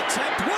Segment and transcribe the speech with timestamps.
[0.00, 0.49] attempt.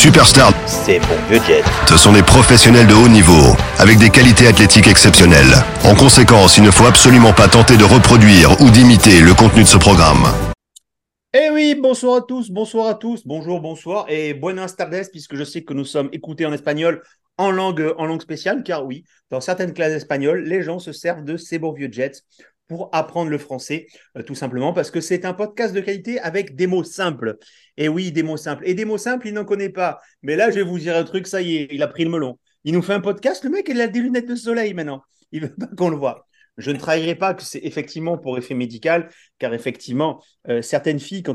[0.00, 1.62] Superstars, C'est bon vieux jet.
[1.86, 5.52] ce sont des professionnels de haut niveau, avec des qualités athlétiques exceptionnelles.
[5.84, 9.68] En conséquence, il ne faut absolument pas tenter de reproduire ou d'imiter le contenu de
[9.68, 10.24] ce programme.
[11.34, 15.44] Eh oui, bonsoir à tous, bonsoir à tous, bonjour, bonsoir et buenas tardes, puisque je
[15.44, 17.02] sais que nous sommes écoutés en espagnol
[17.36, 21.24] en langue, en langue spéciale, car oui, dans certaines classes espagnoles, les gens se servent
[21.24, 22.22] de ces beaux vieux jets
[22.68, 26.54] pour apprendre le français, euh, tout simplement parce que c'est un podcast de qualité avec
[26.54, 27.36] des mots simples.
[27.76, 28.62] Et oui, des mots simples.
[28.66, 30.00] Et des mots simples, il n'en connaît pas.
[30.22, 32.10] Mais là, je vais vous dire un truc, ça y est, il a pris le
[32.10, 32.38] melon.
[32.64, 35.02] Il nous fait un podcast, le mec, il a des lunettes de soleil maintenant.
[35.32, 36.28] Il veut pas qu'on le voit.
[36.56, 41.22] Je ne trahirai pas que c'est effectivement pour effet médical, car effectivement, euh, certaines filles,
[41.22, 41.34] quand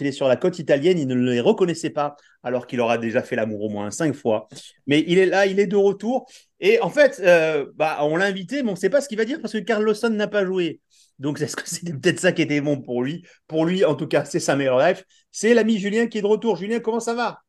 [0.00, 3.22] il, est sur la côte italienne, il ne les reconnaissait pas, alors qu'il aura déjà
[3.22, 4.48] fait l'amour au moins cinq fois.
[4.86, 6.26] Mais il est là, il est de retour.
[6.60, 9.18] Et en fait, euh, bah, on l'a invité, mais on ne sait pas ce qu'il
[9.18, 10.80] va dire parce que Carlosson n'a pas joué.
[11.18, 13.24] Donc, est-ce que c'était peut-être ça qui était bon pour lui?
[13.46, 15.04] Pour lui, en tout cas, c'est sa meilleure life.
[15.30, 16.56] C'est l'ami Julien qui est de retour.
[16.56, 17.40] Julien, comment ça va?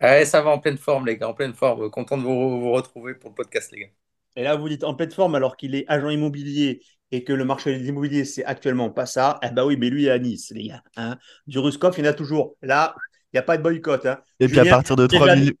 [0.00, 1.90] Ouais, ça va en pleine forme, les gars, en pleine forme.
[1.90, 4.05] Content de vous, vous retrouver pour le podcast, les gars.
[4.36, 6.80] Et là, vous dites en pleine forme alors qu'il est agent immobilier
[7.12, 9.38] et que le marché de l'immobilier, c'est actuellement pas ça.
[9.42, 10.82] Eh ben oui, mais lui, il est à Nice, les gars.
[10.96, 11.16] Hein.
[11.46, 12.56] Du Ruskov, il y en a toujours.
[12.62, 12.94] Là,
[13.32, 14.04] il n'y a pas de boycott.
[14.06, 14.18] Hein.
[14.40, 15.52] Et puis à partir de vous le 3 verrez millions.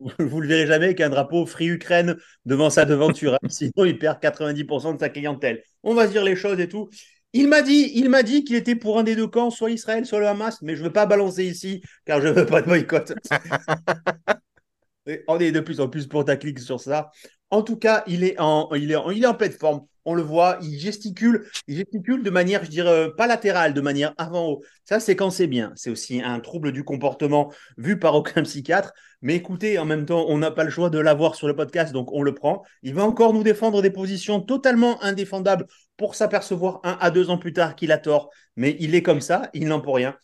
[0.00, 3.34] jamais- Vous le verrez jamais avec un drapeau Free Ukraine devant sa devanture.
[3.34, 3.38] hein.
[3.48, 5.62] Sinon, il perd 90% de sa clientèle.
[5.82, 6.88] On va se dire les choses et tout.
[7.32, 10.04] Il m'a dit, il m'a dit qu'il était pour un des deux camps, soit Israël,
[10.04, 12.60] soit le Hamas, mais je ne veux pas balancer ici car je ne veux pas
[12.60, 13.12] de boycott.
[15.28, 17.10] On est de plus en plus pour ta clique sur ça.
[17.50, 19.86] En tout cas, il est en, pleine forme.
[20.06, 23.80] On le voit, il gesticule, il gesticule de manière, je dirais, euh, pas latérale, de
[23.80, 24.62] manière avant-haut.
[24.84, 25.72] Ça, c'est quand c'est bien.
[25.76, 28.92] C'est aussi un trouble du comportement vu par aucun psychiatre.
[29.20, 31.92] Mais écoutez, en même temps, on n'a pas le choix de l'avoir sur le podcast,
[31.92, 32.62] donc on le prend.
[32.82, 35.66] Il va encore nous défendre des positions totalement indéfendables
[35.98, 38.30] pour s'apercevoir un à deux ans plus tard qu'il a tort.
[38.56, 40.16] Mais il est comme ça, il n'en peut rien.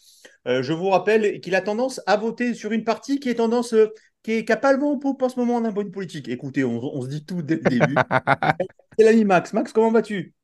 [0.46, 3.74] Euh, je vous rappelle qu'il a tendance à voter sur une partie qui est tendance,
[3.74, 3.92] euh,
[4.26, 5.90] qui est qui a pas le vent en poupe en ce moment d'un point de
[5.90, 6.26] politique.
[6.28, 7.94] Écoutez, on, on se dit tout dès le début.
[8.98, 9.52] C'est l'ami Max.
[9.52, 10.34] Max, comment vas-tu?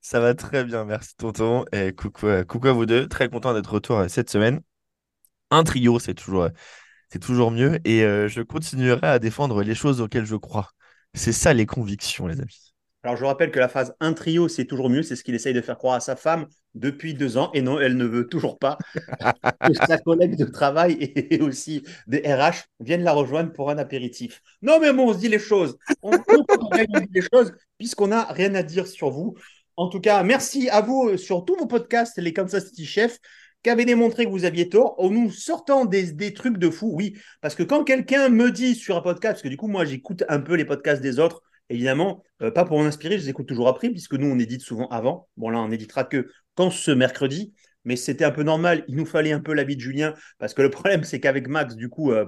[0.00, 1.64] Ça va très bien, merci tonton.
[1.72, 3.08] Et coucou, euh, coucou à vous deux.
[3.08, 4.60] Très content d'être retour euh, cette semaine.
[5.50, 6.50] Un trio, c'est toujours, euh,
[7.10, 7.80] c'est toujours mieux.
[7.84, 10.70] Et euh, je continuerai à défendre les choses auxquelles je crois.
[11.14, 12.73] C'est ça les convictions, les amis.
[13.04, 15.02] Alors, je rappelle que la phase un trio, c'est toujours mieux.
[15.02, 17.50] C'est ce qu'il essaye de faire croire à sa femme depuis deux ans.
[17.52, 18.78] Et non, elle ne veut toujours pas
[19.60, 24.40] que sa collègue de travail et aussi des RH viennent la rejoindre pour un apéritif.
[24.62, 25.76] Non, mais bon, on se dit les choses.
[26.02, 29.36] On, on dit les choses puisqu'on n'a rien à dire sur vous.
[29.76, 33.18] En tout cas, merci à vous euh, sur tous vos podcasts, les Kansas City Chefs,
[33.62, 36.92] qui avaient démontré que vous aviez tort en nous sortant des, des trucs de fou.
[36.94, 39.84] Oui, parce que quand quelqu'un me dit sur un podcast, parce que du coup, moi,
[39.84, 43.46] j'écoute un peu les podcasts des autres, évidemment, euh, pas pour m'inspirer, je les écoute
[43.46, 45.28] toujours après, puisque nous, on édite souvent avant.
[45.36, 47.52] Bon, là, on éditera que quand ce mercredi,
[47.84, 48.84] mais c'était un peu normal.
[48.88, 51.76] Il nous fallait un peu l'avis de Julien, parce que le problème, c'est qu'avec Max,
[51.76, 52.26] du coup, euh,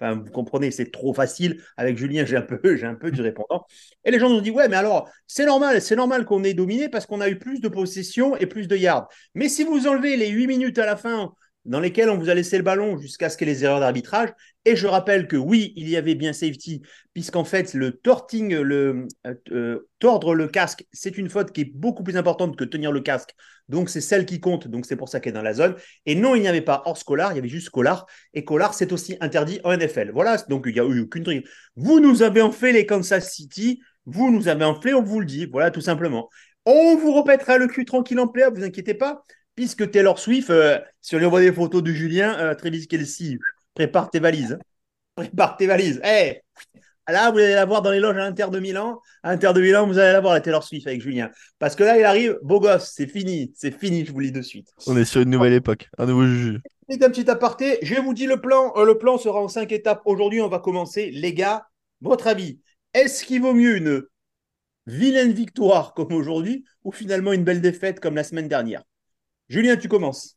[0.00, 1.62] vous comprenez, c'est trop facile.
[1.76, 3.64] Avec Julien, j'ai un peu, j'ai un peu du répondant.
[4.04, 6.54] Et les gens nous ont dit, ouais, mais alors, c'est normal, c'est normal qu'on ait
[6.54, 9.08] dominé parce qu'on a eu plus de possession et plus de yards.
[9.34, 11.32] Mais si vous enlevez les 8 minutes à la fin
[11.66, 13.80] dans lesquelles on vous a laissé le ballon jusqu'à ce qu'il y ait les erreurs
[13.80, 14.30] d'arbitrage,
[14.64, 16.82] et je rappelle que oui, il y avait bien safety,
[17.12, 21.72] puisqu'en fait, le torting, le euh, euh, tordre le casque, c'est une faute qui est
[21.72, 23.30] beaucoup plus importante que tenir le casque.
[23.68, 24.68] Donc, c'est celle qui compte.
[24.68, 25.76] Donc, c'est pour ça qu'elle est dans la zone.
[26.04, 28.06] Et non, il n'y avait pas hors scolar, il y avait juste scolar.
[28.34, 30.10] Et Collar, c'est aussi interdit en NFL.
[30.12, 31.44] Voilà, donc il n'y a eu aucune triche.
[31.76, 35.46] Vous nous avez enflé les Kansas City, vous nous avez enflé, on vous le dit.
[35.46, 36.28] Voilà, tout simplement.
[36.64, 39.22] On vous répétera le cul tranquille en playoff, vous inquiétez pas,
[39.56, 43.38] puisque Taylor Swift, euh, si on lui envoie des photos de Julien, euh, Travis Kelsey,
[43.74, 44.52] prépare tes valises.
[44.52, 44.58] hein.
[45.16, 46.00] Prépare tes valises.
[46.04, 46.40] Eh
[47.08, 49.00] Là, vous allez la voir dans les loges à l'Inter de Milan.
[49.22, 51.30] À l'Inter de Milan, vous allez la voir, la Taylor Swift avec Julien.
[51.60, 53.52] Parce que là, il arrive, beau gosse, c'est fini.
[53.54, 54.68] C'est fini, je vous le dis de suite.
[54.88, 56.60] On est sur une nouvelle époque, un nouveau juge.
[56.88, 57.78] C'est un petit aparté.
[57.82, 58.72] Je vous dis le plan.
[58.76, 60.02] Euh, le plan sera en cinq étapes.
[60.04, 61.10] Aujourd'hui, on va commencer.
[61.12, 61.66] Les gars,
[62.00, 62.58] votre avis,
[62.92, 64.02] est-ce qu'il vaut mieux une
[64.86, 68.82] vilaine victoire comme aujourd'hui ou finalement une belle défaite comme la semaine dernière?
[69.48, 70.36] Julien, tu commences.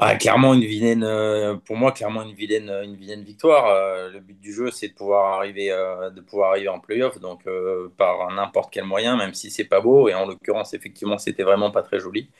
[0.00, 3.66] Ouais, clairement une vilaine, euh, pour moi, clairement une vilaine, une vilaine victoire.
[3.66, 7.20] Euh, le but du jeu, c'est de pouvoir arriver, euh, de pouvoir arriver en playoff,
[7.20, 10.08] donc euh, par n'importe quel moyen, même si c'est pas beau.
[10.08, 12.30] Et en l'occurrence, effectivement, c'était vraiment pas très joli.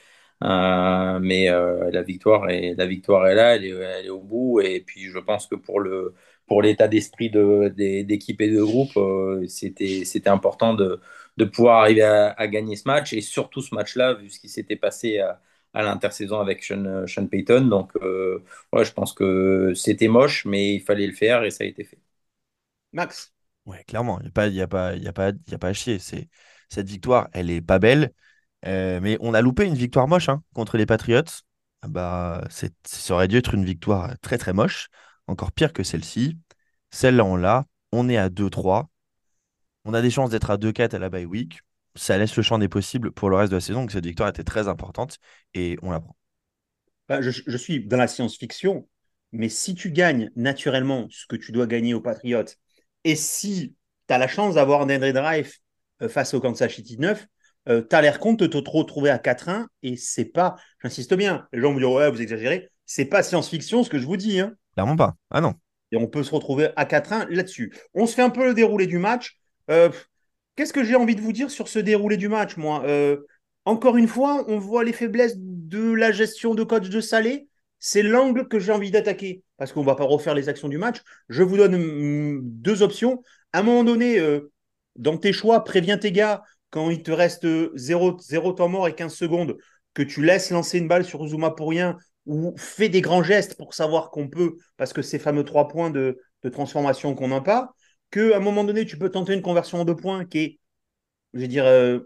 [0.40, 1.48] mais
[1.92, 4.60] la victoire est la victoire est là, elle est, au bout.
[4.60, 5.80] Et puis je pense que pour
[6.46, 8.98] pour l'état d'esprit d'équipe et de groupe,
[9.48, 11.00] c'était important de,
[11.40, 14.76] de pouvoir arriver à, gagner ce match et surtout ce match-là vu ce qui s'était
[14.76, 15.40] passé à,
[15.74, 17.62] à l'intersaison avec Sean, Sean, Payton.
[17.66, 17.94] Donc
[18.72, 21.84] ouais, je pense que c'était moche, mais il fallait le faire et ça a été
[21.84, 21.98] fait.
[22.92, 23.32] Max.
[23.66, 25.68] Ouais, clairement, il n'y a, pas, y a, pas, y a, pas, y a pas
[25.68, 25.98] à chier.
[25.98, 28.12] Cette victoire, elle est pas belle.
[28.66, 31.22] Euh, mais on a loupé une victoire moche hein, contre les Patriots.
[31.82, 34.88] Ah bah, ça aurait dû être une victoire très très moche,
[35.26, 36.38] encore pire que celle-ci.
[36.90, 37.66] Celle-là, on l'a.
[37.92, 38.89] On est à 2-3.
[39.84, 41.60] On a des chances d'être à 2-4 à la bye week.
[41.94, 43.82] Ça laisse le champ des possibles pour le reste de la saison.
[43.82, 45.18] Donc cette victoire était très importante
[45.54, 46.16] et on la prend.
[47.08, 48.88] Bah, je, je, suis dans la science-fiction,
[49.32, 52.44] mais si tu gagnes naturellement ce que tu dois gagner aux Patriots,
[53.04, 53.74] et si
[54.06, 55.52] tu as la chance d'avoir un Drive
[56.02, 57.26] euh, face au Kansas City 9,
[57.68, 61.46] euh, tu as l'air compte de te retrouver à 4-1 et c'est pas, j'insiste bien,
[61.52, 64.40] les gens me disent ouais, vous exagérez, c'est pas science-fiction ce que je vous dis.
[64.40, 64.54] Hein.
[64.74, 65.16] Clairement pas.
[65.30, 65.54] Ah non.
[65.92, 67.72] Et on peut se retrouver à 4-1 là-dessus.
[67.94, 69.39] On se fait un peu le déroulé du match.
[69.70, 69.90] Euh,
[70.56, 72.82] qu'est-ce que j'ai envie de vous dire sur ce déroulé du match, moi?
[72.84, 73.18] Euh,
[73.64, 77.48] Encore une fois, on voit les faiblesses de la gestion de coach de Salé.
[77.78, 80.78] C'est l'angle que j'ai envie d'attaquer parce qu'on ne va pas refaire les actions du
[80.78, 80.98] match.
[81.28, 83.22] Je vous donne mm, deux options.
[83.52, 84.20] À un moment donné,
[84.96, 87.46] dans tes choix, préviens tes gars quand il te reste
[87.76, 89.56] 0, 0 temps mort et 15 secondes,
[89.94, 91.96] que tu laisses lancer une balle sur Zuma pour rien,
[92.26, 95.90] ou fais des grands gestes pour savoir qu'on peut, parce que ces fameux trois points
[95.90, 96.20] de,
[96.52, 97.74] transformation qu'on n'a pas,
[98.10, 100.60] qu'à un moment donné, tu peux tenter une conversion en deux points qui est,
[101.34, 102.00] je vais dire, euh,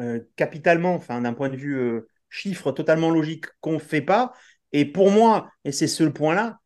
[0.00, 4.32] euh, capitalement, enfin d'un point de vue euh, chiffre totalement logique, qu'on ne fait pas.
[4.72, 6.58] Et pour moi, et c'est ce point-là,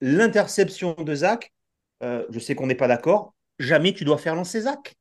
[0.00, 1.52] l'interception de Zach,
[2.02, 4.96] je sais qu'on n'est pas d'accord, jamais tu dois faire lancer Zach.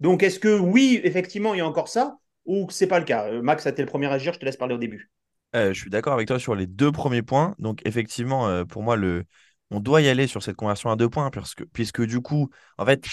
[0.00, 3.30] Donc, est-ce que oui, effectivement, il y a encore ça ou c'est pas le cas?
[3.40, 5.10] Max, été le premier à agir, je te laisse parler au début.
[5.54, 7.54] Je suis d'accord avec toi sur les deux premiers points.
[7.58, 9.24] Donc, effectivement, pour moi, le...
[9.72, 11.30] on doit y aller sur cette conversion à deux points,
[11.72, 13.04] puisque, du coup, en fait,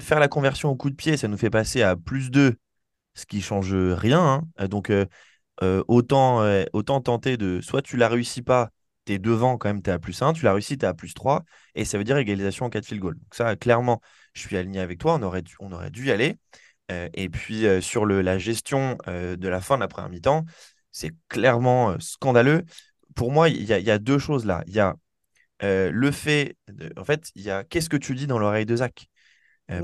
[0.00, 2.54] faire la conversion au coup de pied, ça nous fait passer à plus 2,
[3.14, 4.42] ce qui change rien.
[4.58, 4.68] Hein.
[4.68, 4.92] Donc,
[5.60, 7.60] autant, autant tenter de.
[7.60, 8.70] Soit tu la réussis pas,
[9.06, 10.88] tu es devant quand même, tu es à plus 1, tu la réussis, tu es
[10.88, 11.44] à plus 3,
[11.74, 13.14] et ça veut dire égalisation en cas de field goal.
[13.14, 14.00] Donc, ça, clairement,
[14.34, 16.38] je suis aligné avec toi, on aurait dû, y aller.
[16.90, 20.44] Euh, et puis euh, sur la gestion euh, de la fin de la première mi-temps,
[20.90, 22.64] c'est clairement scandaleux.
[23.14, 24.62] Pour moi, il y, a deux choses là.
[24.66, 24.96] Il y a
[25.62, 26.56] le fait,
[26.96, 29.06] en fait, il y a qu'est-ce que tu dis dans l'oreille de Zach?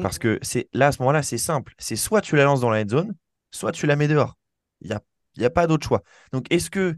[0.02, 1.75] Parce que c'est là, à ce moment-là, c'est simple.
[1.78, 3.14] C'est soit tu la lances dans la head zone,
[3.50, 4.36] soit tu la mets dehors.
[4.82, 5.00] Il n'y a,
[5.36, 6.02] y a pas d'autre choix.
[6.32, 6.96] Donc, est-ce que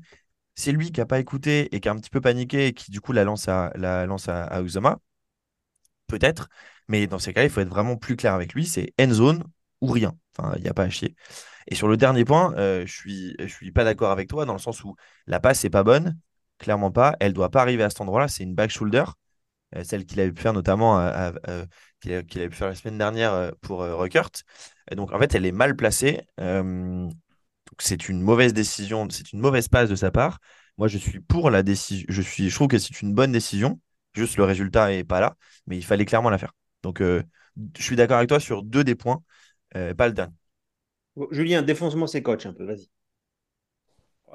[0.54, 2.90] c'est lui qui n'a pas écouté et qui a un petit peu paniqué et qui,
[2.90, 4.98] du coup, la lance à, la lance à, à Uzama
[6.06, 6.48] Peut-être.
[6.88, 8.66] Mais dans ces cas, il faut être vraiment plus clair avec lui.
[8.66, 9.44] C'est end zone
[9.80, 10.16] ou rien.
[10.36, 11.14] Enfin, il n'y a pas à chier.
[11.68, 14.54] Et sur le dernier point, euh, je suis, je suis pas d'accord avec toi dans
[14.54, 14.96] le sens où
[15.26, 16.18] la passe n'est pas bonne,
[16.60, 17.16] clairement pas.
[17.20, 18.28] Elle doit pas arriver à cet endroit-là.
[18.28, 19.04] C'est une back shoulder,
[19.76, 20.98] euh, celle qu'il avait pu faire notamment
[22.00, 24.30] qu'il avait pu faire la semaine dernière euh, pour Ruckert.
[24.90, 26.22] Et donc en fait, elle est mal placée.
[27.78, 30.38] c'est une mauvaise décision, c'est une mauvaise passe de sa part.
[30.78, 32.06] Moi, je suis pour la décision.
[32.08, 33.80] Je je trouve que c'est une bonne décision.
[34.14, 35.36] Juste le résultat est pas là,
[35.66, 36.52] mais il fallait clairement la faire.
[36.82, 37.22] Donc, euh,
[37.76, 39.22] je suis d'accord avec toi sur deux des points,
[39.76, 40.34] euh, pas le dernier.
[41.30, 42.88] Julien, défonce-moi ces coachs un peu, vas-y.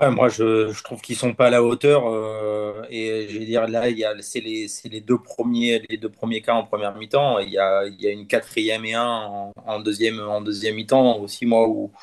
[0.01, 2.05] Ouais, moi, je, je trouve qu'ils sont pas à la hauteur.
[2.07, 3.83] Euh, et je vais dire, là,
[4.21, 7.39] c'est les, les, deux premiers, les deux premiers cas en première mi-temps.
[7.39, 11.17] Il y a, il y a une quatrième et un en, deuxième, en deuxième mi-temps
[11.19, 11.93] aussi, moi, où,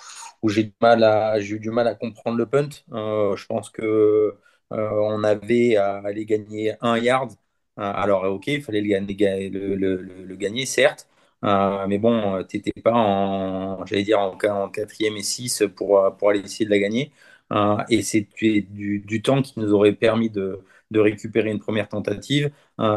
[0.42, 2.68] où j'ai, eu du mal à comprendre le punt.
[2.90, 4.38] je pense que
[4.70, 7.32] on avait à aller gagner un yard
[7.78, 11.08] euh, alors, ok, il fallait le, le, gagner, certes,
[11.44, 16.40] euh, mais bon, tu n'étais pas en, dire, en, quatrième et six pour, pour aller
[16.40, 17.12] essayer de la gagner.
[17.52, 21.88] Euh, et c'est du, du, temps qui nous aurait permis de, de récupérer une première
[21.88, 22.50] tentative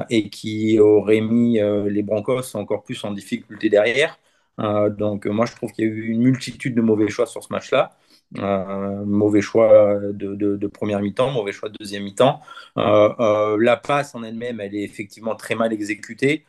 [0.10, 4.18] et qui aurait mis les Broncos encore plus en difficulté derrière.
[4.58, 7.52] donc, moi, je trouve qu'il y a eu une multitude de mauvais choix sur ce
[7.52, 7.98] match-là.
[8.40, 12.42] Euh, mauvais choix de, première mi-temps, mauvais choix de deuxième mi-temps.
[12.78, 16.46] Euh, euh, la passe en elle-même, elle est effectivement très mal exécutée.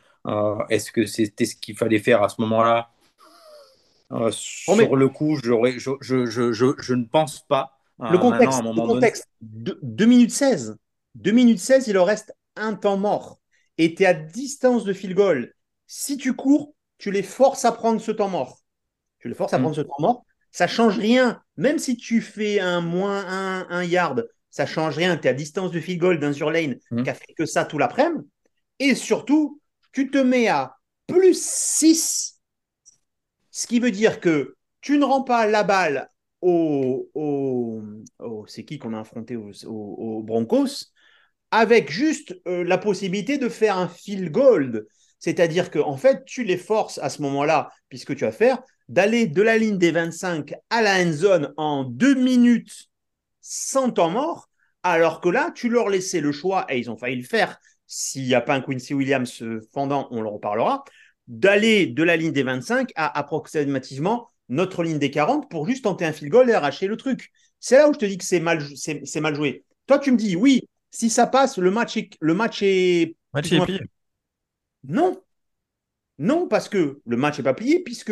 [0.69, 2.89] Est-ce que c'était ce qu'il fallait faire à ce moment-là?
[4.31, 5.51] Sur le coup, je,
[6.01, 7.76] je, ne pense pas.
[7.99, 10.77] Le contexte, le contexte 2 minutes 16.
[11.15, 13.39] 2 minutes 16, il leur reste un temps mort.
[13.77, 15.53] Et tu es à distance de field goal.
[15.87, 18.59] Si tu cours, tu les forces à prendre ce temps mort.
[19.19, 19.61] Tu les forces à mm.
[19.61, 20.25] prendre ce temps mort
[20.57, 21.41] ça change rien.
[21.55, 25.15] Même si tu fais un moins un, yard, ça change rien.
[25.15, 27.03] Tu es à distance de field goal d'un sur lane mmh.
[27.03, 28.27] qui a fait que ça tout l'après-midi.
[28.79, 29.61] Et surtout,
[29.91, 30.75] tu te mets à
[31.05, 32.39] plus 6,
[33.51, 36.09] ce qui veut dire que tu ne rends pas la balle
[36.41, 37.81] au,
[38.47, 40.91] c'est qui qu'on a affronté aux, Broncos?
[41.51, 44.85] Avec juste euh, la possibilité de faire un field goal.
[45.19, 49.27] C'est-à-dire que en fait, tu les forces à ce moment-là, puisque tu vas faire, d'aller
[49.27, 52.89] de la ligne des 25 à la end zone en deux minutes
[53.41, 54.49] sans temps mort,
[54.83, 58.23] alors que là, tu leur laissais le choix, et ils ont failli le faire, s'il
[58.23, 60.83] n'y a pas un Quincy Williams fendant, on leur reparlera,
[61.27, 66.05] d'aller de la ligne des 25 à approximativement notre ligne des 40 pour juste tenter
[66.05, 67.31] un field goal et arracher le truc.
[67.59, 69.63] C'est là où je te dis que c'est mal, c'est, mal joué.
[69.87, 72.11] Toi, tu me dis, oui, si ça passe, le match est.
[72.19, 73.79] Le match est, match est plié.
[74.83, 75.21] Non.
[76.19, 78.11] Non, parce que le match n'est pas plié, puisque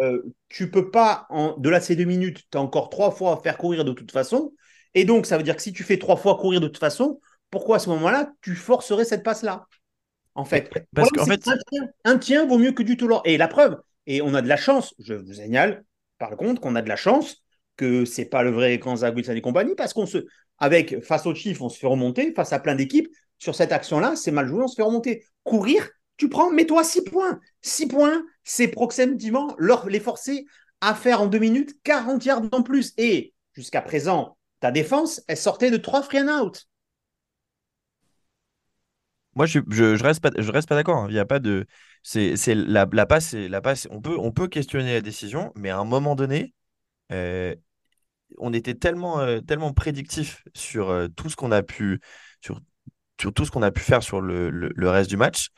[0.00, 3.34] euh, tu peux pas, en, de là, ces deux minutes, tu as encore trois fois
[3.34, 4.52] à faire courir de toute façon.
[4.94, 7.20] Et donc, ça veut dire que si tu fais trois fois courir de toute façon,
[7.50, 9.66] pourquoi à ce moment-là, tu forcerais cette passe-là?
[10.34, 11.46] En fait, parce qu'en fait,
[12.04, 13.20] un tien, vaut mieux que du tout l'or.
[13.26, 15.84] Et la preuve, et on a de la chance, je vous signale,
[16.18, 17.42] par contre, qu'on a de la chance
[17.76, 20.26] que c'est pas le vrai Kansas Wilson et compagnie, parce qu'on se,
[20.58, 24.14] avec face aux Chiefs, on se fait remonter, face à plein d'équipes, sur cette action-là,
[24.14, 25.24] c'est mal joué, on se fait remonter.
[25.42, 27.40] Courir, tu prends, mets-toi 6 points.
[27.62, 30.44] 6 points, c'est proximement leur, les forcer
[30.80, 32.92] à faire en 2 minutes 40 yards en plus.
[32.98, 36.68] Et jusqu'à présent, ta défense, elle sortait de 3 free and out.
[39.34, 40.98] Moi, je, je, reste pas, je reste pas d'accord.
[40.98, 41.06] Hein.
[41.08, 41.66] Il y a pas de,
[42.02, 43.88] c'est, la, la passe, la passe.
[43.90, 46.54] On peut, on peut questionner la décision, mais à un moment donné,
[47.12, 47.54] euh,
[48.38, 52.00] on était tellement, euh, tellement prédictif sur euh, tout ce qu'on a pu,
[52.40, 52.60] sur,
[53.20, 55.50] sur, tout ce qu'on a pu faire sur le, le, reste du match,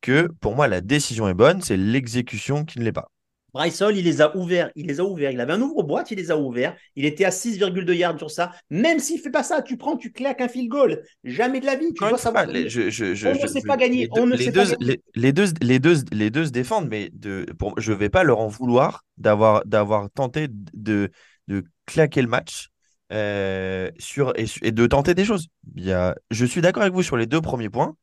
[0.00, 3.10] que pour moi, la décision est bonne, c'est l'exécution qui ne l'est pas.
[3.52, 4.70] Bryce Hall, il les a ouverts.
[4.76, 5.30] Il les a ouverts.
[5.30, 6.76] Il avait un ouvre-boîte, il les a ouverts.
[6.96, 8.52] Il était à 6,2 yards sur ça.
[8.70, 11.02] Même s'il fait pas ça, tu prends, tu claques un field goal.
[11.24, 11.92] Jamais de la vie.
[11.92, 12.46] Tu dois savoir.
[12.48, 14.02] on ne sait pas gagner.
[14.02, 15.00] Les, on ne sait deux, pas gagner.
[15.14, 18.24] Les, deux, les, deux, les deux se défendent, mais de, pour, je ne vais pas
[18.24, 21.10] leur en vouloir d'avoir, d'avoir tenté de,
[21.48, 22.68] de claquer le match.
[23.12, 25.48] Euh, sur, et, et, de tenter des choses.
[25.74, 27.96] Il y a, je suis d'accord avec vous sur les deux premiers points.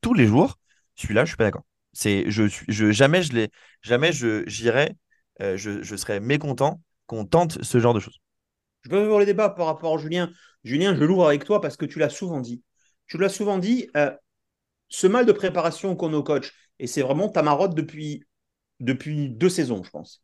[0.00, 0.58] Tous les jours,
[0.96, 1.62] celui-là, je suis pas d'accord.
[1.92, 3.48] C'est, je, je, jamais je
[3.82, 4.96] jamais je j'irai,
[5.40, 8.18] euh, je, je serais mécontent qu'on tente ce genre de choses.
[8.82, 10.30] Je veux voir les débats par rapport à Julien.
[10.64, 12.62] Julien, je l'ouvre avec toi parce que tu l'as souvent dit.
[13.06, 14.10] Tu l'as souvent dit, euh,
[14.88, 18.24] ce mal de préparation qu'on nos coachs, et c'est vraiment ta marotte depuis,
[18.80, 20.22] depuis deux saisons, je pense.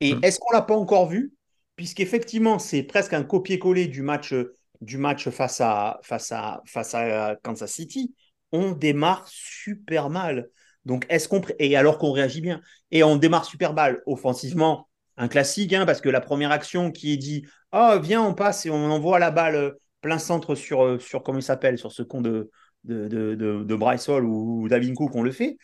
[0.00, 0.20] Et hum.
[0.22, 1.32] est-ce qu'on l'a pas encore vu?
[1.76, 4.34] Puisqu'effectivement, c'est presque un copier-coller du match,
[4.80, 8.14] du match face, à, face, à, face à Kansas City.
[8.52, 10.48] On démarre super mal.
[10.88, 11.42] Donc, est-ce qu'on.
[11.58, 12.62] Et alors qu'on réagit bien.
[12.90, 14.88] Et on démarre super mal offensivement.
[15.18, 18.64] Un classique, hein, parce que la première action qui est dit Oh, viens, on passe
[18.64, 21.92] et on envoie la balle euh, plein centre sur, euh, sur comment il s'appelle, sur
[21.92, 22.50] ce con de,
[22.84, 25.58] de, de, de, ou Davin Cook, on le fait.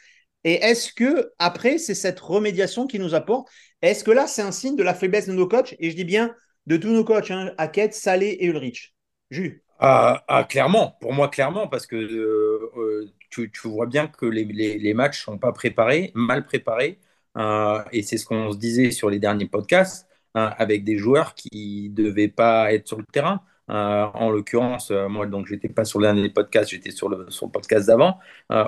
[0.44, 3.48] Et est-ce que, après, c'est cette remédiation qui nous apporte
[3.80, 5.74] Est-ce que là, c'est un signe de la faiblesse de nos coachs?
[5.78, 6.34] Et je dis bien
[6.66, 7.54] de tous nos coachs, hein,
[7.92, 8.94] Salé et Ulrich.
[9.30, 9.64] Jus.
[9.78, 14.94] Ah, ah, clairement, pour moi, clairement, parce que euh, tu, vois bien que les, les,
[14.94, 16.98] matchs ne sont pas préparés, mal préparés.
[17.36, 21.34] Euh, et c'est ce qu'on se disait sur les derniers podcasts, hein, avec des joueurs
[21.34, 23.42] qui ne devaient pas être sur le terrain.
[23.70, 27.86] Euh, en l'occurrence, moi, donc, j'étais pas sur le dernier podcast, j'étais sur le, podcast
[27.86, 28.18] d'avant,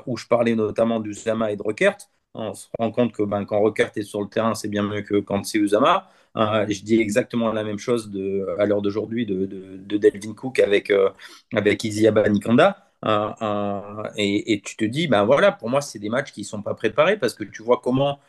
[0.06, 1.98] où je parlais notamment d'Usama et de Rockert.
[2.34, 5.02] On se rend compte que ben, quand Rockert est sur le terrain, c'est bien mieux
[5.02, 6.08] que quand c'est Usama.
[6.36, 8.10] Euh, je dis exactement la même chose
[8.58, 11.08] à l'heure d'aujourd'hui de, de, Delvin Cook avec, euh,
[11.54, 12.85] avec Isiaba Nikanda.
[13.06, 16.46] Euh, et, et, tu te dis, ben voilà, pour moi, c'est des matchs qui ne
[16.46, 18.20] sont pas préparés parce que tu vois comment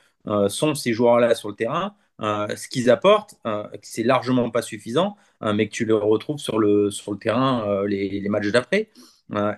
[0.49, 1.95] sont ces joueurs-là sur le terrain.
[2.19, 3.35] ce qu'ils apportent,
[3.81, 8.27] c'est largement pas suffisant, mais que tu les retrouves sur le, sur le terrain les,
[8.29, 8.89] matchs d'après.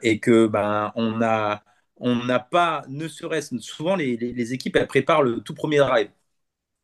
[0.04, 1.20] et que ben, on
[1.98, 6.10] on n'a pas, ne serait-ce, souvent les, les, équipes, elles préparent le tout premier drive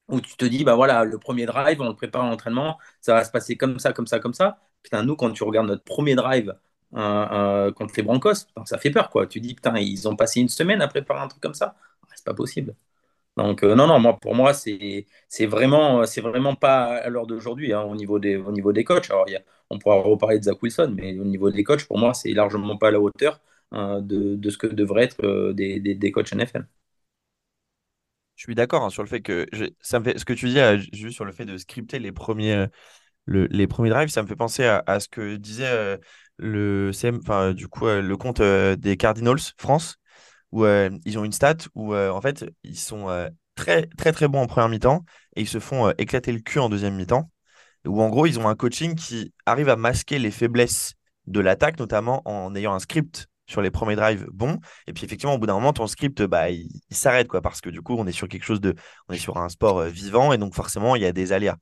[0.08, 3.14] où tu te dis, bah voilà, le premier drive, on le prépare à l'entraînement, ça
[3.16, 4.60] va se passer comme ça, comme ça, comme ça.
[4.84, 6.56] Putain, nous, quand tu regardes notre premier drive
[6.96, 9.28] euh, euh, contre les Broncos, ça fait peur, quoi.
[9.28, 11.76] Tu dis, putain, ils ont passé une semaine à préparer un truc comme ça.
[12.16, 12.76] C'est pas possible.
[13.38, 15.06] Donc, euh, non, non, moi, pour moi, c'est
[15.48, 19.10] vraiment, vraiment pas à l'heure d'aujourd'hui hein, au, niveau des, au niveau des coachs.
[19.12, 19.26] Alors,
[19.70, 22.78] on pourra reparler de Zach Wilson, mais au niveau des coachs, pour moi, c'est largement
[22.78, 23.42] pas à la hauteur
[23.74, 26.66] de, de, ce que devraient être des, des, des coachs NFL.
[28.36, 29.46] Je suis d'accord hein, sur le fait que
[29.80, 32.12] ça me fait ce que tu dis euh, juste sur le fait de scripter les
[32.12, 32.68] premiers euh,
[33.28, 35.98] les premiers drives, ça me fait penser à, ce que disait euh,
[36.38, 39.98] le CM, enfin du coup le compte des Cardinals France
[40.52, 43.08] où ils ont une stat où en fait ils sont
[43.56, 45.04] très très très bons en première mi-temps
[45.36, 47.30] et ils se font éclater le cul en deuxième mi-temps
[47.86, 50.94] où en gros ils ont un coaching qui arrive à masquer les faiblesses
[51.28, 54.60] de l'attaque notamment en ayant un script sur les premiers drives, bon.
[54.88, 57.70] Et puis effectivement, au bout d'un moment, ton script, bah, il, s'arrête, quoi, parce que
[57.70, 58.76] du coup, on est sur quelque chose de,
[59.08, 61.58] on est sur un sport euh, vivant et donc forcément, il y a des aléas.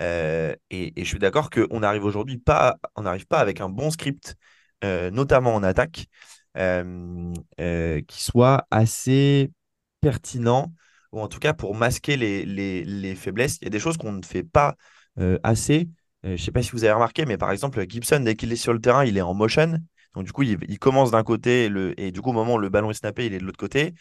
[0.00, 3.90] Euh, et, je suis d'accord qu'on arrive aujourd'hui pas, on n'arrive pas avec un bon
[3.90, 4.36] script,
[4.84, 6.06] euh, notamment en attaque,
[6.56, 7.32] euh,
[8.06, 9.50] qui soit assez
[10.00, 10.72] pertinent,
[11.12, 13.58] ou en tout cas pour masquer les, les- les faiblesses.
[13.60, 14.76] Il y a des choses qu'on ne fait pas
[15.42, 15.88] assez.
[16.22, 18.56] Je ne sais pas si vous avez remarqué, mais par exemple, Gibson, dès qu'il est
[18.56, 19.78] sur le terrain, il est en motion.
[20.14, 22.90] Donc du coup, il, commence d'un côté, et du coup, au moment où le ballon
[22.90, 23.94] est snappé, il est de l'autre côté.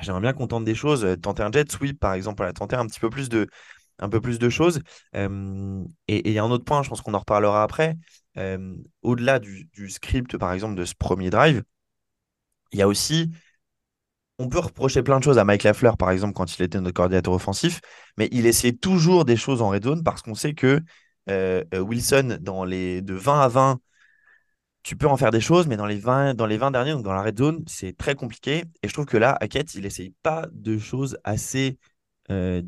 [0.00, 2.86] J'aimerais bien qu'on tente des choses, tenter un jet sweep par exemple, voilà, tenter un
[2.86, 3.48] petit peu plus de,
[3.98, 4.80] un peu plus de choses.
[5.14, 7.96] Et il y a un autre point, je pense qu'on en reparlera après.
[9.02, 11.62] Au-delà du, script, par exemple, de ce premier drive,
[12.72, 13.30] il y a aussi,
[14.38, 16.94] on peut reprocher plein de choses à Mike Lafleur, par exemple, quand il était notre
[16.94, 17.80] coordinateur offensif,
[18.18, 20.80] mais il essaie toujours des choses en red zone parce qu'on sait que
[21.30, 23.80] euh, euh, Wilson, dans les, de 20 à 20,
[24.82, 27.02] tu peux en faire des choses, mais dans les 20, dans les 20 derniers, donc
[27.02, 28.64] dans la red zone, c'est très compliqué.
[28.82, 31.78] Et je trouve que là, Hackett, il essaye pas de choses assez
[32.30, 32.62] euh,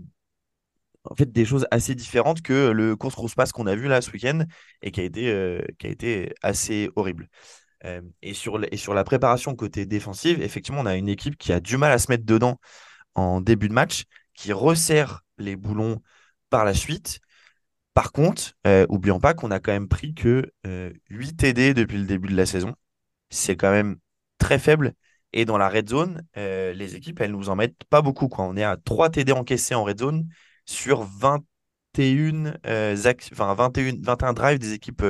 [1.05, 4.01] en fait des choses assez différentes que le course cross pass qu'on a vu là
[4.01, 4.45] ce week-end
[4.83, 7.29] et qui a été, euh, qui a été assez horrible.
[7.85, 11.53] Euh, et, sur, et sur la préparation côté défensive, effectivement, on a une équipe qui
[11.53, 12.59] a du mal à se mettre dedans
[13.15, 16.01] en début de match, qui resserre les boulons
[16.51, 17.21] par la suite.
[17.95, 21.99] Par contre, euh, oublions pas qu'on a quand même pris que euh, 8 TD depuis
[21.99, 22.75] le début de la saison.
[23.31, 23.97] C'est quand même
[24.39, 24.95] très faible.
[25.33, 28.29] Et dans la red zone, euh, les équipes, elles nous en mettent pas beaucoup.
[28.39, 30.29] On est à 3 TD encaissés en red zone
[30.69, 35.03] sur 21, euh, ac- enfin, 21, 21 drives des équipes,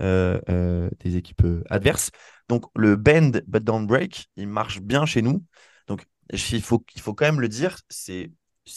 [0.00, 2.10] euh, euh, des équipes euh, adverses.
[2.48, 5.44] Donc le bend but don't break, il marche bien chez nous.
[5.86, 8.30] Donc il faut, il faut quand même le dire, c'est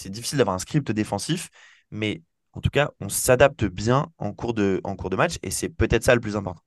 [0.09, 1.49] difficile d'avoir un script défensif,
[1.91, 2.21] mais
[2.53, 5.69] en tout cas, on s'adapte bien en cours de, en cours de match et c'est
[5.69, 6.61] peut-être ça le plus important.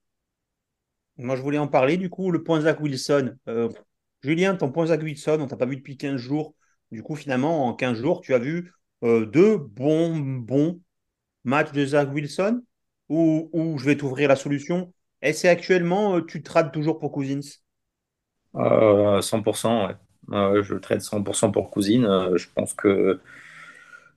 [1.17, 3.35] Moi, je voulais en parler, du coup, le point Zach Wilson.
[4.23, 6.55] Julien, ton point Zach Wilson, on t'a pas vu depuis 15 jours.
[6.91, 8.71] Du coup, finalement, en 15 jours, tu as vu
[9.05, 10.81] euh, deux bons,
[11.43, 12.61] matchs de Zach Wilson
[13.09, 14.93] ou, ou je vais t'ouvrir la solution.
[15.21, 17.39] Est-ce que actuellement, euh, tu te rates toujours pour Cousins?
[18.55, 19.95] Euh, 100%, ouais.
[20.31, 22.05] Euh, je trade 100% pour Cousine.
[22.05, 23.19] Euh, je pense que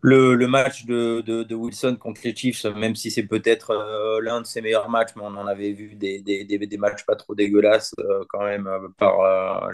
[0.01, 4.61] le, match de, Wilson contre les Chiefs, même si c'est peut-être euh, l'un de ses
[4.61, 8.66] meilleurs matchs, mais on en avait vu des, matchs pas trop dégueulasses euh, quand même
[8.66, 9.72] euh, par, euh,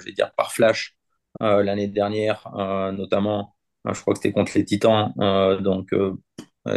[0.49, 0.97] flash
[1.43, 3.55] euh, l'année dernière, euh, notamment.
[3.87, 5.13] Euh, je crois que c'était contre les Titans.
[5.21, 6.15] Euh, donc, euh,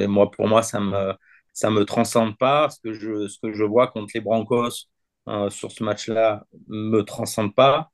[0.08, 1.14] moi, pour moi, ça me,
[1.54, 2.70] ça me transcende pas.
[2.70, 4.70] Ce que je, ce que je vois contre les Broncos
[5.30, 7.90] euh, sur ce match-là me transcende pas.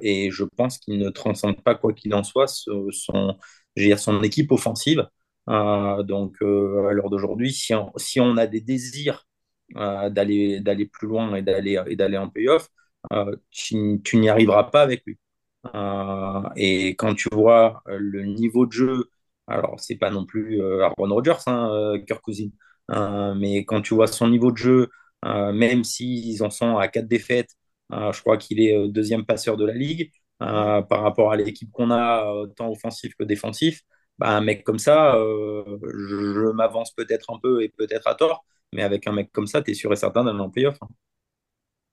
[0.00, 3.36] Et je pense qu'il ne transcende pas, quoi qu'il en soit, ce- son,
[3.76, 5.06] dire, son équipe offensive.
[5.48, 9.26] Donc, à l'heure d'aujourd'hui, si si on a des désirs
[9.76, 12.68] euh, d'aller plus loin et d'aller en playoff,
[13.50, 15.18] tu, tu n'y arriveras pas avec lui.
[15.74, 19.10] Euh, et quand tu vois euh, le niveau de jeu,
[19.46, 22.50] alors c'est pas non plus euh, Aaron Rodgers, hein, Kirk Cousins,
[22.90, 24.90] euh, mais quand tu vois son niveau de jeu,
[25.22, 27.50] même s'ils en sont à quatre défaites,
[27.90, 32.24] je crois qu'il est deuxième passeur de la ligue par rapport à l'équipe qu'on a,
[32.56, 33.82] tant offensif que défensif.
[34.18, 38.82] Bah, un mec comme ça, je, m'avance peut-être un peu et peut-être à tort, mais
[38.82, 40.78] avec un mec comme ça, tu es sûr et certain d'aller en playoff.
[40.82, 40.88] hein.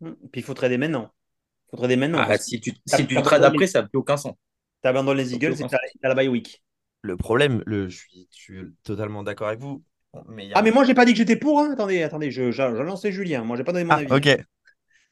[0.01, 0.13] Hmm.
[0.31, 1.11] Puis il faut trader maintenant.
[1.67, 4.17] Il faut trader maintenant Ah, si tu, si tu trades après, ça n'a plus aucun
[4.17, 4.33] sens.
[4.83, 6.61] tu abandonnes les Eagles et tu as la bye week.
[7.01, 9.83] Le problème, le, je suis, je suis totalement d'accord avec vous.
[10.27, 11.59] Mais a Ah, un- mais moi, j'ai pas dit que j'étais pour.
[11.61, 11.71] hein.
[11.71, 13.43] Attendez, attendez, je, je, je lançais Julien.
[13.43, 14.11] Moi, j'ai pas donné mon Ah, avis.
[14.11, 14.27] ok.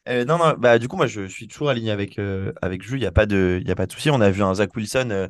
[0.09, 2.99] Euh, non, non, bah, du coup, moi, je suis toujours aligné avec, euh, avec Jules.
[2.99, 4.09] Il n'y a pas de, il y a pas de souci.
[4.11, 5.27] On a vu un Zach Wilson euh,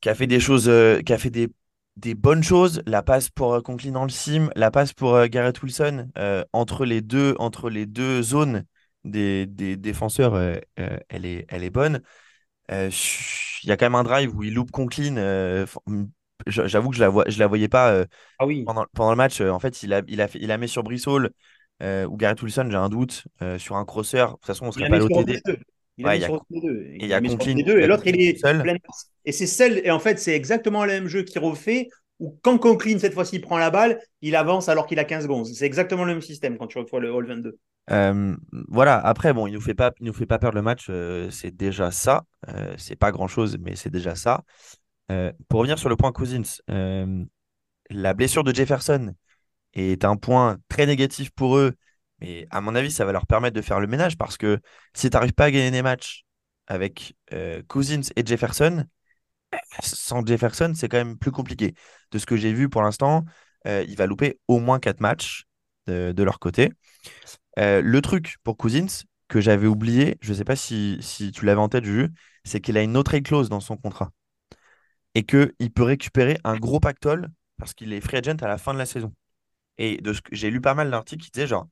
[0.00, 1.48] qui a fait des choses, euh, qui a fait des,
[1.96, 2.82] des bonnes choses.
[2.86, 6.44] La passe pour euh, Conklin dans le sim, la passe pour euh, Garrett Wilson euh,
[6.52, 8.64] entre les deux, entre les deux zones
[9.06, 12.02] des, des défenseurs, euh, euh, elle est, elle est bonne.
[12.72, 12.90] Euh,
[13.64, 15.16] Il y a quand même un drive où il loupe Conklin.
[15.18, 15.66] euh,
[16.46, 18.06] J'avoue que je la vois, je la voyais pas euh,
[18.38, 18.66] Ah oui.
[18.66, 19.40] pendant, pendant le match.
[19.40, 21.30] en fait, il a, il a, fait, il a mis sur Brissol
[21.82, 23.24] ou Garrett Wilson, j'ai un doute,
[23.58, 24.30] sur un crosseur.
[24.32, 25.40] De toute façon, on serait pas mis l'OTD.
[25.98, 26.86] Il a Ouais, mis a sur les deux.
[27.00, 27.80] il a mis sur Conklin- les deux.
[27.80, 28.62] Et l'autre, il est seul.
[28.62, 28.76] plein.
[29.24, 31.88] Et c'est celle, et en fait, c'est exactement le même jeu qui refait.
[32.18, 35.46] Où quand Conklin, cette fois-ci, prend la balle, il avance alors qu'il a 15 secondes.
[35.46, 37.58] C'est exactement le même système quand tu reçois le Hall 22.
[37.90, 38.36] Euh,
[38.68, 42.24] voilà, après, bon, il il nous fait pas perdre le match, euh, c'est déjà ça.
[42.48, 44.42] Euh, c'est pas grand-chose, mais c'est déjà ça.
[45.48, 49.14] Pour revenir sur le point Cousins, la blessure de Jefferson
[49.74, 51.74] est un point très négatif pour eux,
[52.20, 54.58] mais à mon avis, ça va leur permettre de faire le ménage parce que
[54.94, 56.24] si tu n'arrives pas à gagner des matchs
[56.66, 57.14] avec
[57.68, 58.84] Cousins et Jefferson,
[59.82, 61.74] sans Jefferson, c'est quand même plus compliqué.
[62.10, 63.24] De ce que j'ai vu pour l'instant,
[63.66, 65.44] euh, il va louper au moins 4 matchs
[65.86, 66.72] de, leur côté.
[67.58, 71.00] Euh, le truc pour Cousins que j'avais oublié, je ne sais pas si,
[71.34, 72.08] tu l'avais en tête, Juju,
[72.44, 74.10] c'est qu'il a une trade clause dans son contrat
[75.14, 78.74] et qu'il peut récupérer un gros pactole parce qu'il est free agent à la fin
[78.74, 79.12] de la saison.
[79.78, 81.68] Et de ce que j'ai lu pas mal d'articles qui disaient genre,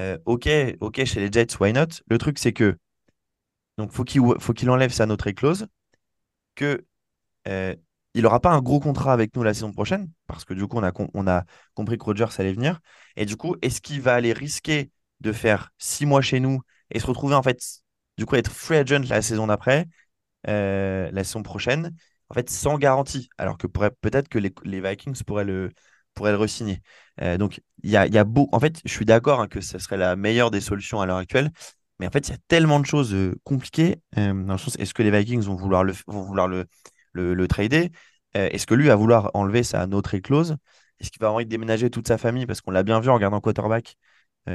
[0.00, 2.02] euh, ok, chez les Jets, why not?
[2.08, 2.76] Le truc, c'est que
[3.78, 5.66] donc faut qu'il faut qu'il enlève sa no-trade clause,
[6.54, 6.84] que
[7.48, 7.74] euh,
[8.14, 10.78] il n'aura pas un gros contrat avec nous la saison prochaine, parce que du coup,
[10.78, 12.80] on a, on a compris que Rogers allait venir.
[13.16, 16.98] Et du coup, est-ce qu'il va aller risquer de faire six mois chez nous et
[16.98, 17.60] se retrouver en fait,
[18.18, 19.86] du coup, être free agent la saison d'après,
[20.48, 21.94] euh, la saison prochaine,
[22.30, 25.70] en fait, sans garantie, alors que peut-être que les, Vikings pourraient le,
[26.14, 26.82] pourraient le re-signer.
[27.20, 29.60] Euh, donc, il y a, y a beau, en fait, je suis d'accord hein, que
[29.60, 31.50] ce serait la meilleure des solutions à l'heure actuelle,
[32.00, 34.00] mais en fait, il y a tellement de choses compliquées.
[34.16, 36.66] dans le sens, est-ce que les Vikings vont vouloir le, vont vouloir le,
[37.12, 37.90] le, trader
[38.34, 40.56] Est-ce que lui va vouloir enlever sa no clause
[41.00, 42.46] Est-ce qu'il va envie de déménager toute sa famille?
[42.46, 43.96] Parce qu'on l'a bien vu en regardant quarterback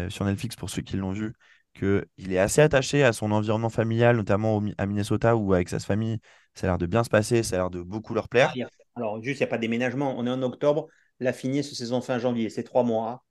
[0.09, 1.33] sur Netflix pour ceux qui l'ont vu
[1.75, 6.19] qu'il est assez attaché à son environnement familial, notamment à Minnesota, où avec sa famille,
[6.53, 8.53] ça a l'air de bien se passer, ça a l'air de beaucoup leur plaire.
[8.59, 10.15] Ah, alors, juste, il n'y a pas de déménagement.
[10.17, 10.87] On est en octobre,
[11.19, 12.49] la fini ce saison fin janvier.
[12.49, 13.25] C'est trois mois.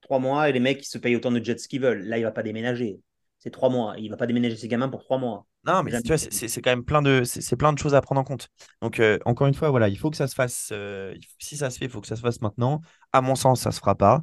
[0.00, 2.02] Trois mois, et les mecs, ils se payent autant de jets qu'ils veulent.
[2.06, 3.00] Là, il va pas déménager.
[3.40, 3.94] C'est trois mois.
[3.98, 5.46] Il ne va pas déménager ses gamins pour trois mois.
[5.66, 8.20] Non, mais tu vois, c'est quand même plein de, c'est plein de choses à prendre
[8.20, 8.48] en compte.
[8.80, 10.68] Donc, euh, encore une fois, voilà, il faut que ça se fasse.
[10.72, 12.80] Euh, si ça se fait, il faut que ça se fasse maintenant.
[13.12, 14.22] À mon sens, ça ne se fera pas.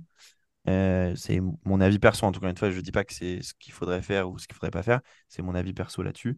[0.70, 2.26] Euh, c'est mon avis perso.
[2.26, 4.30] En tout cas, une fois, je ne dis pas que c'est ce qu'il faudrait faire
[4.30, 5.02] ou ce qu'il ne faudrait pas faire.
[5.30, 6.38] C'est mon avis perso là-dessus.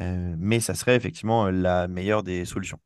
[0.00, 2.78] Euh, mais ça serait effectivement la meilleure des solutions.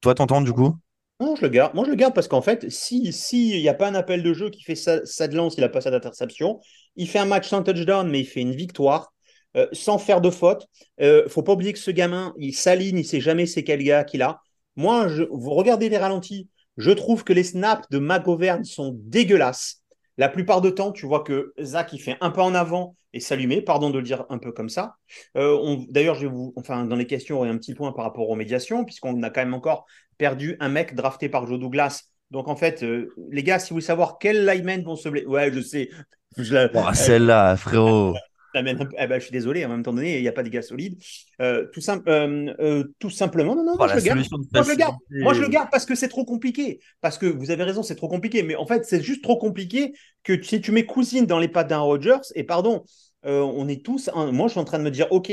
[0.00, 0.76] Toi, t'entends du coup?
[1.20, 1.74] Non, je le garde.
[1.74, 4.32] Moi, je le garde parce qu'en fait, s'il si, n'y a pas un appel de
[4.32, 6.60] jeu qui fait ça, de lance, il n'a pas ça d'interception,
[6.96, 9.12] il fait un match sans touchdown, mais il fait une victoire.
[9.56, 10.66] Euh, sans faire de faute.
[11.00, 14.04] ne faut pas oublier que ce gamin, il s'aligne, il sait jamais c'est quel gars
[14.04, 14.42] qu'il a.
[14.76, 19.82] Moi, je, vous regardez les ralentis, je trouve que les snaps de McGovern sont dégueulasses.
[20.18, 23.20] La plupart du temps, tu vois que Zach, il fait un pas en avant et
[23.20, 24.96] s'allumer, pardon de le dire un peu comme ça.
[25.36, 28.28] Euh, d'ailleurs, vous, enfin, dans les questions, il y a un petit point par rapport
[28.28, 29.86] aux médiations, puisqu'on a quand même encore
[30.18, 32.02] perdu un mec drafté par Joe Douglas.
[32.30, 35.26] Donc, en fait, euh, les gars, si vous voulez savoir quels linemen vont se blesser,
[35.26, 35.90] ouais, je sais.
[36.94, 38.14] Celle-là, frérot.
[38.54, 40.62] Eh ben, je suis désolé, en même temps donné, il n'y a pas des gars
[40.62, 41.00] solides.
[41.40, 44.18] Euh, tout, euh, euh, tout, simplement, non, non, moi, je le garde.
[44.52, 44.96] moi, je le garde.
[45.10, 46.80] moi je le garde parce que c'est trop compliqué.
[47.00, 48.42] Parce que vous avez raison, c'est trop compliqué.
[48.42, 49.92] Mais en fait, c'est juste trop compliqué
[50.24, 52.84] que si tu mets cousine dans les pattes d'un Rogers, et pardon,
[53.24, 54.10] on est tous.
[54.14, 55.30] moi, je suis en train de me dire, OK,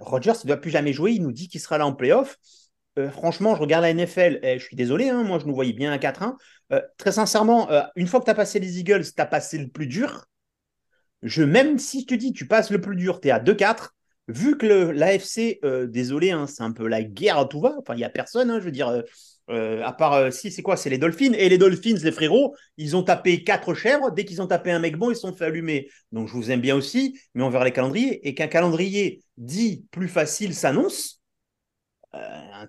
[0.00, 2.36] Rogers ne doit plus jamais jouer, il nous dit qu'il sera là en playoff.
[3.12, 5.92] Franchement, je regarde la NFL, et je suis désolé, hein, moi je nous voyais bien
[5.92, 6.36] à 4-1.
[6.98, 9.86] très sincèrement, une fois que tu as passé les Eagles, tu as passé le plus
[9.86, 10.26] dur
[11.22, 13.94] je, même si je te dis, tu passes le plus dur, tu es à 2-4,
[14.28, 17.94] vu que l'AFC, euh, désolé, hein, c'est un peu la guerre à tout va, enfin,
[17.94, 19.02] il n'y a personne, hein, je veux dire, euh,
[19.50, 21.32] euh, à part, si, c'est quoi C'est les Dolphins.
[21.32, 24.12] Et les Dolphins, les frérots, ils ont tapé quatre chèvres.
[24.12, 25.90] Dès qu'ils ont tapé un mec bon, ils se sont fait allumer.
[26.12, 28.28] Donc, je vous aime bien aussi, mais on verra les calendriers.
[28.28, 31.19] Et qu'un calendrier dit plus facile s'annonce,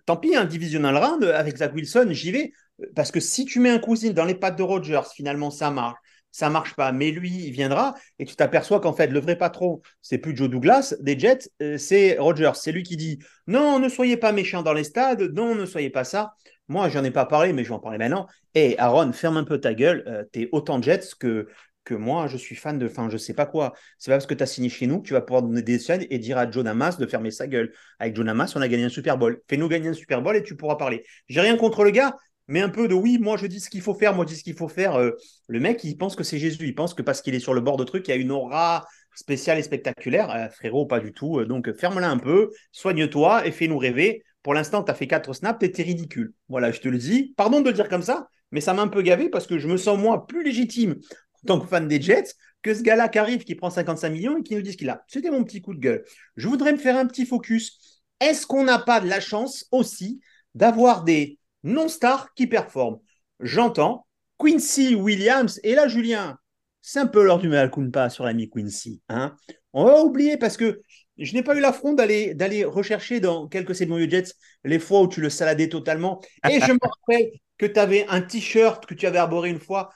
[0.06, 2.52] tant pis, un divisional round avec Zach Wilson, j'y vais.
[2.96, 5.98] Parce que si tu mets un cousin dans les pattes de Rogers, finalement, ça marche
[6.32, 6.92] ça marche pas.
[6.92, 10.96] Mais lui, viendra et tu t'aperçois qu'en fait, le vrai patron, c'est plus Joe Douglas
[11.00, 12.54] des Jets, euh, c'est Rogers.
[12.56, 15.90] C'est lui qui dit non, ne soyez pas méchants dans les stades, non, ne soyez
[15.90, 16.34] pas ça.
[16.68, 18.28] Moi, j'en ai pas parlé, mais je vais en parler maintenant.
[18.56, 20.04] Et Aaron, ferme un peu ta gueule.
[20.08, 21.48] Euh, tu es autant Jets que,
[21.84, 22.86] que moi, je suis fan de.
[22.86, 23.74] Enfin, je sais pas quoi.
[23.98, 25.80] C'est pas parce que tu as signé chez nous que tu vas pouvoir donner des
[25.80, 27.74] scènes et dire à John Hamas de fermer sa gueule.
[28.00, 29.42] Avec John Hamas, on a gagné un Super Bowl.
[29.50, 31.04] Fais-nous gagner un Super Bowl et tu pourras parler.
[31.28, 32.16] J'ai rien contre le gars,
[32.48, 34.40] mais un peu de oui, moi je dis ce qu'il faut faire, moi je dis
[34.40, 34.96] ce qu'il faut faire.
[34.96, 35.12] Euh,
[35.48, 37.62] le mec, il pense que c'est Jésus, il pense que parce qu'il est sur le
[37.62, 40.30] bord de truc, il y a une aura spéciale et spectaculaire.
[40.32, 41.40] Euh, frérot, pas du tout.
[41.40, 44.24] Euh, donc ferme-la un peu, soigne-toi et fais-nous rêver.
[44.44, 46.34] Pour l'instant, tu as fait 4 snaps, t'es ridicule.
[46.50, 47.34] Voilà, je te le dis.
[47.38, 49.68] Pardon de le dire comme ça, mais ça m'a un peu gavé parce que je
[49.68, 50.96] me sens moi plus légitime
[51.44, 54.38] en tant que fan des Jets que ce gars-là qui arrive, qui prend 55 millions
[54.38, 55.04] et qui nous dit ce qu'il a.
[55.08, 56.04] C'était mon petit coup de gueule.
[56.36, 58.04] Je voudrais me faire un petit focus.
[58.20, 60.22] Est-ce qu'on n'a pas de la chance aussi
[60.54, 63.00] d'avoir des non-star qui performe.
[63.40, 64.06] J'entends
[64.38, 66.38] Quincy Williams, et là, Julien,
[66.82, 67.50] c'est un peu l'heure du
[67.92, 69.02] pas sur l'ami Quincy.
[69.10, 69.36] Hein
[69.74, 70.82] On va oublier parce que
[71.18, 75.08] je n'ai pas eu l'affront d'aller, d'aller rechercher dans quelques Seigneur Jets les fois où
[75.08, 76.22] tu le saladais totalement.
[76.50, 79.92] Et je me rappelle que tu avais un t-shirt que tu avais arboré une fois.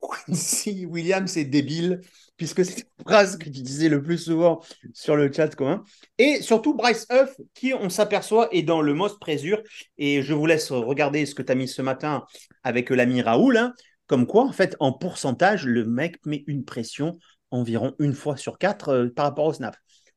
[0.00, 2.00] Quincy Williams est débile
[2.36, 4.62] puisque c'est une phrase que tu disais le plus souvent
[4.94, 5.84] sur le chat commun.
[6.16, 9.62] Et surtout Bryce Huff, qui on s'aperçoit est dans le most présure.
[9.98, 12.24] Et je vous laisse regarder ce que tu as mis ce matin
[12.62, 13.58] avec l'ami Raoul.
[13.58, 13.74] Hein.
[14.06, 17.18] comme quoi, en fait, en pourcentage, le mec met une pression
[17.50, 19.76] environ une fois sur quatre euh, par rapport au snap.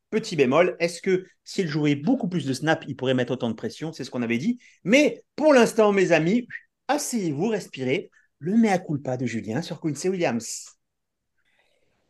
[0.10, 3.56] Petit bémol, est-ce que s'il jouait beaucoup plus de snap, il pourrait mettre autant de
[3.56, 3.92] pression?
[3.92, 4.60] C'est ce qu'on avait dit.
[4.84, 6.48] Mais pour l'instant, mes amis,
[6.88, 8.12] asseyez-vous, respirez.
[8.44, 10.78] Le mea culpa de Julien sur Quincy Williams.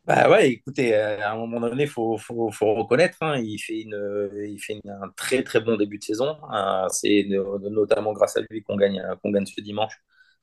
[0.04, 3.60] Bah ouais, écoutez, euh, à un moment donné, il faut, faut, faut, reconnaître, hein, il
[3.60, 3.86] fait,
[4.58, 6.36] fait un très très bon début de saison.
[6.50, 6.88] Hein.
[6.90, 9.00] c'est notamment grâce à lui qu'on gagne
[9.46, 9.94] ce dimanche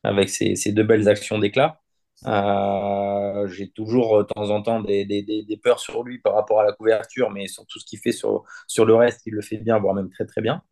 [0.04, 1.80] avec ses, deux belles actions d'éclat.
[2.26, 6.72] Euh, j'ai toujours de temps en temps des, peurs sur lui par rapport à la
[6.72, 8.44] couverture, mais sur tout ce qu'il fait sur,
[8.78, 10.62] le reste, il le fait bien, voire même très très bien.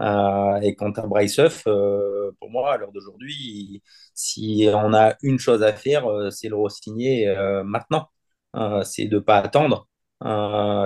[0.00, 3.82] Euh, et quant à Bryce Huff, euh, pour moi, à l'heure d'aujourd'hui,
[4.14, 7.34] si on a une chose à faire, c'est le re-signer
[7.64, 8.08] maintenant.
[8.84, 9.88] c'est de ne pas attendre.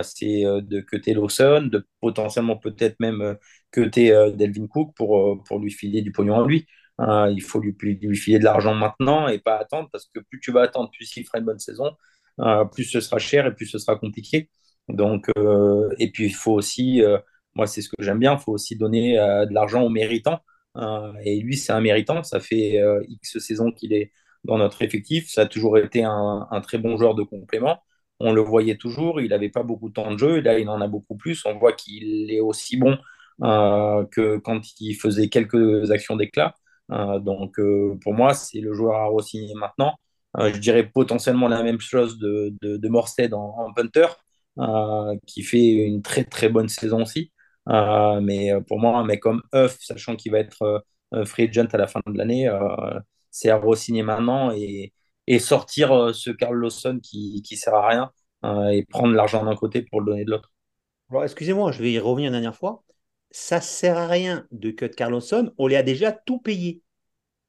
[0.03, 3.37] c'est de cuter Lawson, de potentiellement peut-être même
[3.71, 6.67] cuter Delvin Cook pour, pour lui filer du pognon à lui.
[6.99, 7.75] Hein, il faut lui,
[8.17, 11.25] filer de l'argent maintenant et pas attendre parce que plus tu vas attendre, plus il
[11.25, 11.93] fera une bonne saison,
[12.41, 14.51] euh, plus ce sera cher et plus ce sera compliqué.
[14.89, 17.19] Donc, euh, et puis il faut aussi, euh,
[17.55, 20.41] moi c'est ce que j'aime bien, il faut aussi donner de l'argent aux méritants.
[21.25, 22.23] et lui, c'est un méritant.
[22.23, 24.13] Ça fait X saisons qu'il est
[24.45, 25.31] dans notre effectif.
[25.31, 27.79] Ça a toujours été un, un, très bon joueur de complément.
[28.21, 29.21] On le voyait toujours.
[29.21, 30.39] Il n'avait pas beaucoup de temps de jeu.
[30.39, 31.45] Et là, il en a beaucoup plus.
[31.47, 32.99] On voit qu'il est aussi bon
[33.41, 36.55] que quand il faisait quelques actions d'éclat.
[36.93, 39.95] Euh, donc, euh, pour moi, c'est le joueur à re-signer maintenant.
[40.39, 44.07] Euh, je dirais potentiellement la même chose de, de, Morstead en, punter,
[45.27, 47.33] qui fait une très très bonne saison aussi.
[47.67, 50.85] mais pour moi, un mec comme Huff, sachant qu'il va être
[51.25, 52.51] free agent à la fin de l'année,
[53.31, 54.93] c'est à re-signer maintenant et,
[55.27, 58.11] et sortir ce Carl Lawson qui, qui sert à rien
[58.73, 60.53] et prendre l'argent d'un côté pour le donner de l'autre.
[61.11, 62.83] Alors, excusez-moi, je vais y revenir une dernière fois
[63.39, 66.81] ça sert à rien de cut Carlosson, on les a déjà tout payé.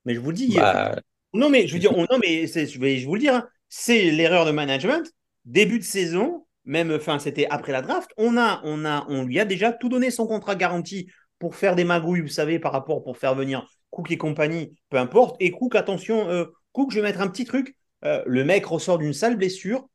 [0.03, 0.53] Mais je vous le dis.
[0.53, 0.99] Bah,
[1.33, 4.45] non, mais je veux dire, non, mais je vais vous le dire, hein, c'est l'erreur
[4.45, 5.09] de management.
[5.45, 9.39] Début de saison, même, enfin, c'était après la draft, on a, on a, on lui
[9.39, 11.07] a déjà tout donné son contrat garanti
[11.39, 14.97] pour faire des magouilles, vous savez, par rapport pour faire venir Cook et compagnie, peu
[14.97, 15.37] importe.
[15.39, 17.77] Et Cook, attention, euh, Cook, je vais mettre un petit truc.
[18.03, 19.87] Euh, le mec ressort d'une sale blessure,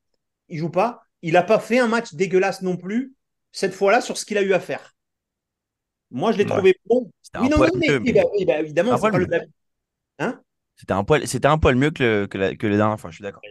[0.49, 1.03] il joue pas.
[1.21, 3.13] Il n'a pas fait un match dégueulasse non plus
[3.53, 4.92] cette fois-là sur ce qu'il a eu à faire.
[6.13, 7.11] Moi, je l'ai trouvé bon.
[7.41, 9.27] Oui, non, non, mais, bah, bah, évidemment, c'est pas le
[10.19, 10.41] Hein?
[10.77, 13.11] C'était un poil, c'était un poil mieux que le, que, la, que les dernières fois,
[13.11, 13.43] je suis d'accord.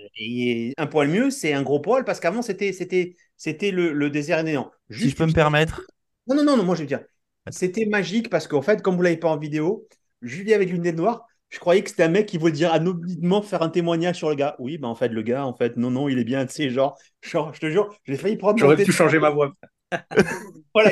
[0.77, 4.43] un poil mieux, c'est un gros poil parce qu'avant c'était, c'était, c'était le, le désert
[4.43, 4.71] néant.
[4.89, 5.81] si je peux me permettre.
[6.27, 7.01] Non, non, non, non, moi je veux dire,
[7.49, 9.87] c'était magique parce qu'en fait, comme vous l'avez pas en vidéo,
[10.21, 13.41] Julie avec une lunettes noire, je croyais que c'était un mec qui voulait dire anonymement
[13.41, 14.55] faire un témoignage sur le gars.
[14.59, 16.69] Oui, bah en fait, le gars, en fait, non, non, il est bien, tu sais,
[16.69, 18.57] genre, genre je te jure, j'ai failli prendre.
[18.57, 19.53] J'aurais pu changer ma voix.
[20.73, 20.91] voilà,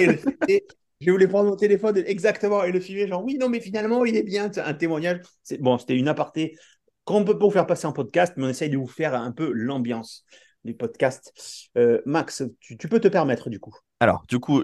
[1.02, 4.16] je voulais prendre mon téléphone exactement et le filmer, genre oui, non, mais finalement, il
[4.18, 5.22] est bien, un témoignage.
[5.60, 6.58] Bon, c'était une aparté
[7.06, 9.16] qu'on ne peut pas vous faire passer en podcast, mais on essaye de vous faire
[9.16, 10.26] un peu l'ambiance
[10.64, 11.34] du podcast.
[11.78, 13.74] Euh, Max, tu, peux te permettre du coup.
[14.00, 14.64] Alors, du coup,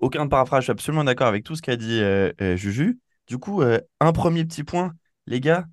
[0.00, 3.00] aucun paraphrase, je suis absolument d'accord avec tout ce qu'a dit euh, euh, Juju.
[3.26, 4.92] Du coup, un premier petit point,
[5.26, 5.64] les gars,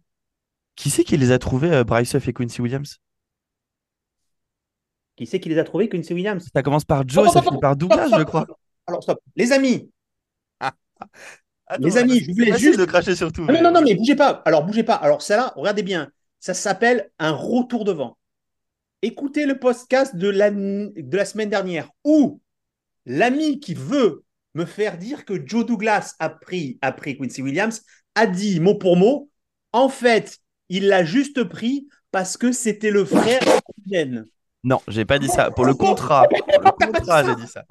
[0.75, 2.99] qui c'est qui les a trouvés, Bryce Huff et Quincy Williams?
[5.15, 6.47] Qui c'est qui les a trouvés, Quincy Williams?
[6.53, 8.45] Ça commence par Joe, et ça finit par Douglas, je crois.
[8.87, 9.19] Alors, stop.
[9.35, 9.89] Les amis,
[11.79, 12.79] les amis, je voulais juste.
[12.79, 13.45] de cracher sur tout.
[13.45, 14.41] Non, non, non, mais bougez pas.
[14.45, 14.95] Alors, bougez pas.
[14.95, 16.09] Alors, ça là, regardez bien.
[16.39, 18.17] Ça s'appelle un retour de vent.
[19.01, 22.41] Écoutez le podcast de la, de la semaine dernière où
[23.05, 24.23] l'ami qui veut
[24.55, 27.81] me faire dire que Joe Douglas a pris, a pris Quincy Williams
[28.15, 29.29] a dit mot pour mot
[29.71, 33.41] en fait, il l'a juste pris parce que c'était le frère
[33.85, 34.25] de
[34.63, 35.51] Non, j'ai pas dit ça.
[35.51, 37.63] Pour le contrat, pour le contrat, j'ai dit ça.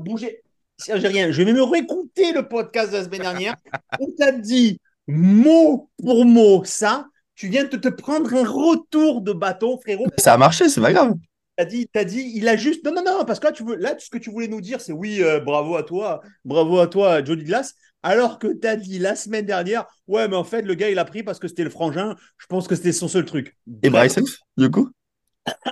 [0.00, 0.42] Bougez
[0.78, 3.56] Je vais me réécouter le podcast de la semaine dernière
[3.98, 7.06] où tu as dit mot pour mot ça.
[7.34, 10.06] Tu viens de te prendre un retour de bâton, frérot.
[10.18, 11.14] Ça a marché, c'est pas grave.
[11.58, 12.84] Tu as dit, as dit, il a juste.
[12.84, 14.80] Non, non, non, parce que là, tu veux, là ce que tu voulais nous dire,
[14.80, 17.74] c'est oui, euh, bravo à toi, bravo à toi, Jody Glass.
[18.02, 20.98] Alors que tu as dit la semaine dernière, ouais, mais en fait, le gars, il
[20.98, 22.14] a pris parce que c'était le frangin.
[22.38, 23.56] Je pense que c'était son seul truc.
[23.82, 24.18] Et Bryce,
[24.56, 24.90] du coup?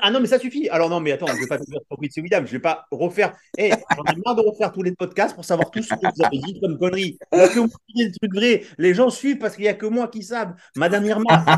[0.02, 0.68] Ah non, mais ça suffit.
[0.68, 2.46] Alors non, mais attends, je ne vais pas te dire sur Quincy Williams.
[2.46, 3.34] Je ne vais pas refaire.
[3.58, 6.24] Eh, j'en ai marre de refaire tous les podcasts pour savoir tout ce que vous
[6.24, 7.18] avez dit comme conneries.
[7.32, 8.62] Il n'y a que moi qui des trucs vrais.
[8.78, 10.54] Les gens suivent parce qu'il n'y a que moi qui savent.
[10.76, 11.48] Ma dernière marque,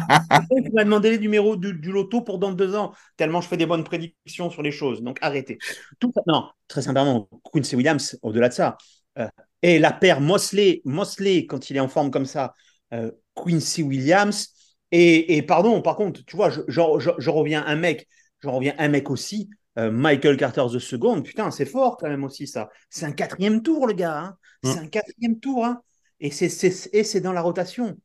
[0.49, 3.67] qui m'a demandé les numéros du, loto pour dans deux ans, tellement je fais des
[3.67, 5.03] bonnes prédictions sur les choses.
[5.03, 5.59] Donc arrêtez.
[5.99, 8.77] Tout, non, très simplement, Quincy Williams, au-delà de ça.
[9.19, 9.29] Euh,
[9.63, 12.55] et la paire Mosley, Mosley, quand il est en forme comme ça,
[12.93, 14.49] euh, Quincy Williams,
[14.93, 18.09] et, pardon, par contre, tu vois, je, je, reviens un mec,
[18.41, 22.25] je reviens un mec aussi, euh, Michael Carter the Second, putain, c'est fort quand même
[22.25, 22.71] aussi ça.
[22.89, 24.19] C'est un quatrième tour, le gars.
[24.19, 24.37] Hein.
[24.63, 24.73] Mm.
[24.73, 25.65] C'est un quatrième tour.
[25.65, 25.83] Hein.
[26.21, 27.97] Et c'est dans la rotation.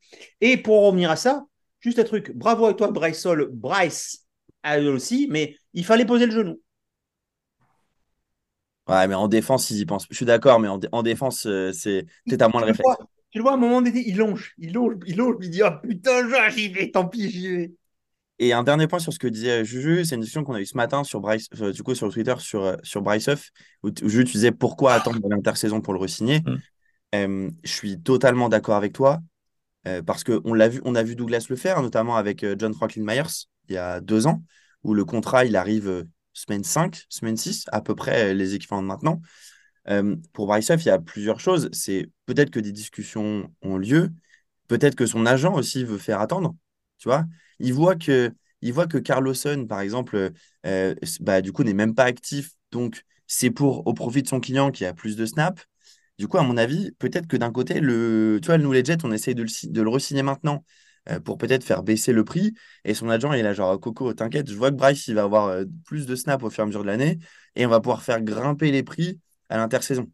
[0.42, 1.46] Et pour revenir à ça,
[1.80, 4.26] juste un truc, bravo à toi, Bryce Bryce
[4.66, 6.62] aussi, mais il fallait poser le genou.
[8.88, 10.08] Ouais, mais en défense, ils y pensent.
[10.10, 12.90] Je suis d'accord, mais en, défense, euh, c'est peut-être à moins le réflexe.
[13.32, 15.62] Tu le vois, à un moment donné, il longe, il longe, il longe, il dit
[15.62, 17.72] Ah putain, j'y vais, tant pis, j'y vais.
[18.40, 20.66] Et un dernier point sur ce que disait Juju, c'est une discussion qu'on a eue
[20.66, 23.52] ce matin sur Bryce, euh, du coup sur Twitter sur, euh, sur Bryce Huff,
[23.84, 26.42] où, Juju tu disais pourquoi attendre l'intersaison pour le re-signer.
[27.14, 27.50] Mm.
[27.64, 29.22] je suis totalement d'accord avec toi.
[29.88, 32.74] Euh, parce qu'on l'a vu, on a vu Douglas le faire, notamment avec euh, John
[32.74, 34.44] Franklin Myers il y a deux ans,
[34.84, 38.84] où le contrat il arrive euh, semaine 5, semaine 6, à peu près les équivalents
[38.84, 39.22] de maintenant.
[40.34, 41.70] Pour Bryce il y a plusieurs choses.
[41.74, 44.10] C'est peut-être que des discussions ont lieu,
[44.68, 46.56] peut-être que son agent aussi veut faire attendre.
[46.98, 47.26] Tu vois,
[47.60, 50.32] il voit que, il voit que Carlosson, par exemple,
[51.20, 52.52] bah, du coup, n'est même pas actif.
[52.72, 55.64] Donc, c'est pour au profit de son client qui a plus de snaps.
[56.18, 59.12] Du coup, à mon avis, peut-être que d'un côté, le, tu nous les Jets, on
[59.12, 60.64] essaye de le, de le re-signer maintenant
[61.10, 62.54] euh, pour peut-être faire baisser le prix.
[62.86, 65.48] Et son agent, il a genre, Coco, t'inquiète, je vois que Bryce, il va avoir
[65.48, 67.18] euh, plus de snaps au fur et à mesure de l'année
[67.56, 69.20] et on va pouvoir faire grimper les prix
[69.52, 70.08] à l'intersaison.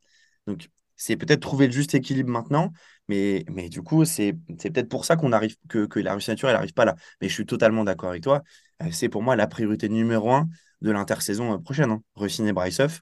[0.48, 2.74] Donc, c'est peut-être trouver le juste équilibre maintenant,
[3.08, 6.56] mais, mais du coup, c'est peut-être pour ça qu'on arrive, que, que la resignature, elle
[6.56, 6.96] n'arrive pas là.
[7.22, 8.42] Mais je suis totalement d'accord avec toi.
[8.82, 10.48] Euh, c'est pour moi la priorité numéro un
[10.82, 11.92] de l'intersaison prochaine.
[11.92, 12.02] Hein.
[12.16, 13.02] Resigner Bryce Huff.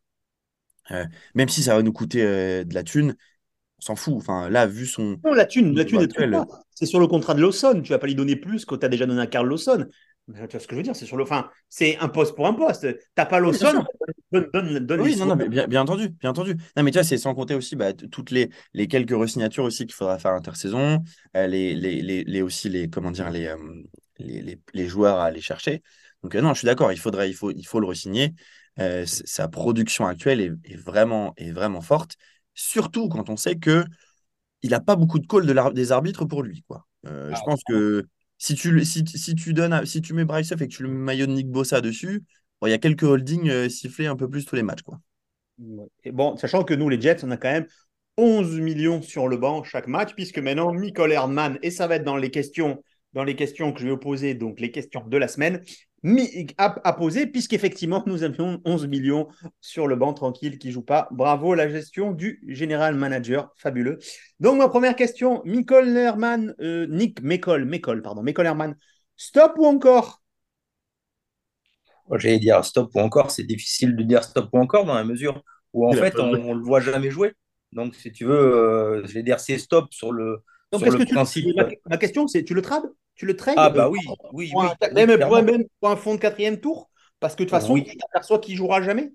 [0.91, 3.15] Euh, même si ça va nous coûter euh, de la thune,
[3.79, 4.15] on s'en fout.
[4.17, 5.17] Enfin, là, vu son.
[5.23, 6.37] Non, la thune, la thune est
[6.71, 7.81] C'est sur le contrat de Lawson.
[7.83, 9.87] Tu vas pas lui donner plus que tu as déjà donné à Carl Lawson.
[10.27, 11.23] Tu vois ce que je veux dire C'est sur le.
[11.23, 12.87] Enfin, c'est un poste pour un poste.
[13.13, 13.85] T'as pas Lawson,
[14.31, 16.55] donne, donne, donne Oui, non, non, mais bien, bien, entendu, bien entendu.
[16.75, 19.85] Non, mais tu vois, c'est sans compter aussi bah, toutes les, les quelques resignatures aussi
[19.85, 21.03] qu'il faudra faire intersaison,
[21.35, 23.53] euh, les, les, les, les, aussi les comment dire les,
[24.17, 25.83] les, les, les, joueurs à aller chercher.
[26.23, 28.33] Donc non, je suis d'accord, il faudrait, il faut, il faut le resigner.
[28.79, 32.15] Euh, sa production actuelle est, vraiment, est vraiment forte,
[32.55, 33.85] surtout quand on sait que
[34.63, 36.63] il n'a pas beaucoup de calls de des arbitres pour lui.
[36.67, 36.85] Quoi.
[37.05, 38.05] Euh, je ah, pense que
[38.37, 39.81] si tu, si, si, tu donnes,
[40.13, 42.23] mets Bryce et que tu le maillot de Nick Bossa dessus,
[42.65, 44.81] il y a quelques holdings euh, sifflés un peu plus tous les matchs.
[44.81, 44.99] Quoi.
[46.03, 47.67] Et bon, sachant que nous, les Jets, on a quand même
[48.17, 52.03] 11 millions sur le banc chaque match, puisque maintenant, Michael Herdman, et ça va être
[52.03, 52.81] dans les questions
[53.15, 55.63] dans les questions que je vais poser, donc les questions de la semaine,
[56.57, 59.27] à, poser, puisqu'effectivement, nous avions 11 millions
[59.61, 61.07] sur le banc tranquille qui ne joue pas.
[61.11, 63.97] Bravo, la gestion du général manager, fabuleux.
[64.39, 68.23] Donc, ma première question, Michael Herman, euh, Nick Mekol, Mekol, pardon,
[69.15, 70.21] stop ou encore?
[72.11, 75.43] J'allais dire stop ou encore, c'est difficile de dire stop ou encore dans la mesure
[75.73, 77.33] où en fait, on ne le voit jamais jouer.
[77.71, 80.43] Donc, si tu veux, euh, je vais dire c'est stop sur le,
[80.79, 81.45] Donc, principe.
[81.85, 82.89] ma, question, c'est tu le trades?
[83.15, 83.99] Tu le traînes Ah, bah oui,
[84.33, 84.65] oui, oui.
[84.93, 85.17] même,
[85.79, 86.89] pour, un fond de quatrième tour?
[87.19, 89.13] Parce que de toute façon, tu t'aperçois qu'il jouera jamais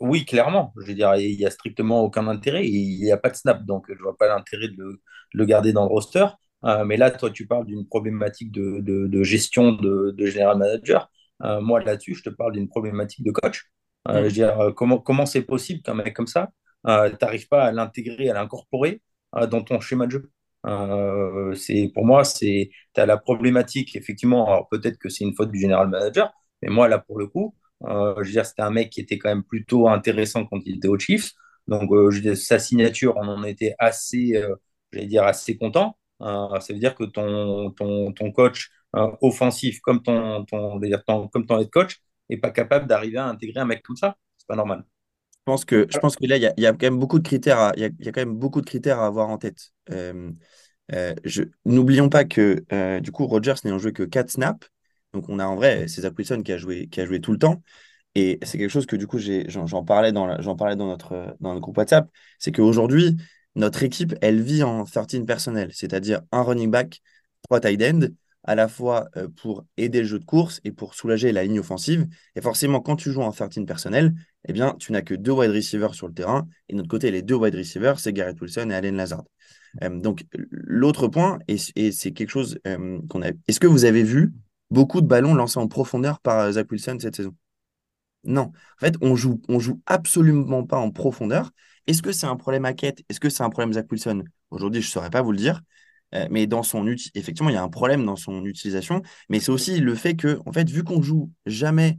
[0.00, 0.72] Oui, clairement.
[0.80, 2.66] Je veux dire, il n'y a strictement aucun intérêt.
[2.66, 5.00] Il n'y a pas de snap, donc je ne vois pas l'intérêt de,
[5.32, 6.26] le, garder dans le roster.
[6.64, 11.10] Euh, mais là, toi, tu parles d'une problématique de, gestion de, général manager.
[11.42, 13.70] Euh, moi, là-dessus, je te parle d'une problématique de coach.
[14.08, 14.16] Euh, mm.
[14.16, 16.50] Je veux dire, comment comment c'est possible qu'un mec comme ça,
[16.86, 16.90] tu
[17.20, 19.02] n'arrives pas à l'intégrer, à l'incorporer
[19.50, 20.30] dans ton schéma de jeu?
[20.66, 21.54] Euh,
[21.94, 24.46] pour moi, c'est as la problématique effectivement.
[24.46, 27.54] Alors peut-être que c'est une faute du général manager, mais moi là pour le coup,
[27.84, 30.76] euh, je veux dire c'était un mec qui était quand même plutôt intéressant quand il
[30.76, 31.32] était au Chiefs.
[31.68, 34.42] Donc euh, je sa signature, on en était assez,
[34.92, 35.96] j'allais dire assez content.
[36.20, 38.70] ça veut dire que ton ton, ton coach
[39.22, 41.98] offensif comme ton ton, ton, comme ton head coach
[42.30, 44.16] est pas capable d'arriver à intégrer un mec comme ça.
[44.38, 44.84] C'est pas normal.
[45.46, 47.18] Je pense que, je pense que là, il y a, y a, quand même beaucoup
[47.18, 49.36] de critères il, y a, y a, quand même beaucoup de critères à avoir en
[49.36, 49.72] tête.
[49.90, 50.32] Euh,
[50.92, 51.14] euh,
[51.66, 54.66] N'oublions pas que euh, du coup, Rogers n'ayant joué que 4 snaps,
[55.12, 57.38] donc on a en vrai César Wilson qui a joué, qui a joué tout le
[57.38, 57.62] temps.
[58.14, 61.50] Et c'est quelque chose que du coup, j'en parlais, dans, j'en parlais dans, notre, dans
[61.50, 63.16] notre groupe WhatsApp, c'est qu'aujourd'hui,
[63.54, 67.02] notre équipe, elle vit en 13 personnel, c'est-à-dire un running back,
[67.42, 68.08] trois tight ends,
[68.44, 71.60] à la fois euh, pour aider le jeu de course et pour soulager la ligne
[71.60, 72.06] offensive.
[72.36, 74.14] Et forcément, quand tu joues en 13 personnel,
[74.46, 76.46] eh bien, tu n'as que deux wide receivers sur le terrain.
[76.68, 79.24] Et de notre côté, les deux wide receivers, c'est Garrett Wilson et Allen Lazard.
[79.82, 83.30] Euh, donc, l'autre point, et, c'est quelque chose euh, qu'on a.
[83.48, 84.32] Est-ce que vous avez vu
[84.70, 87.34] beaucoup de ballons lancés en profondeur par Zach Wilson cette saison?
[88.24, 88.52] Non.
[88.76, 91.50] En fait, on joue, on joue absolument pas en profondeur.
[91.86, 93.02] Est-ce que c'est un problème à quête?
[93.08, 94.24] Est-ce que c'est un problème Zach Wilson?
[94.50, 95.60] Aujourd'hui, je ne saurais pas vous le dire.
[96.14, 99.50] Euh, mais dans son effectivement, il y a un problème dans son utilisation, mais c'est
[99.52, 101.98] aussi le fait que, en fait, vu qu'on joue jamais,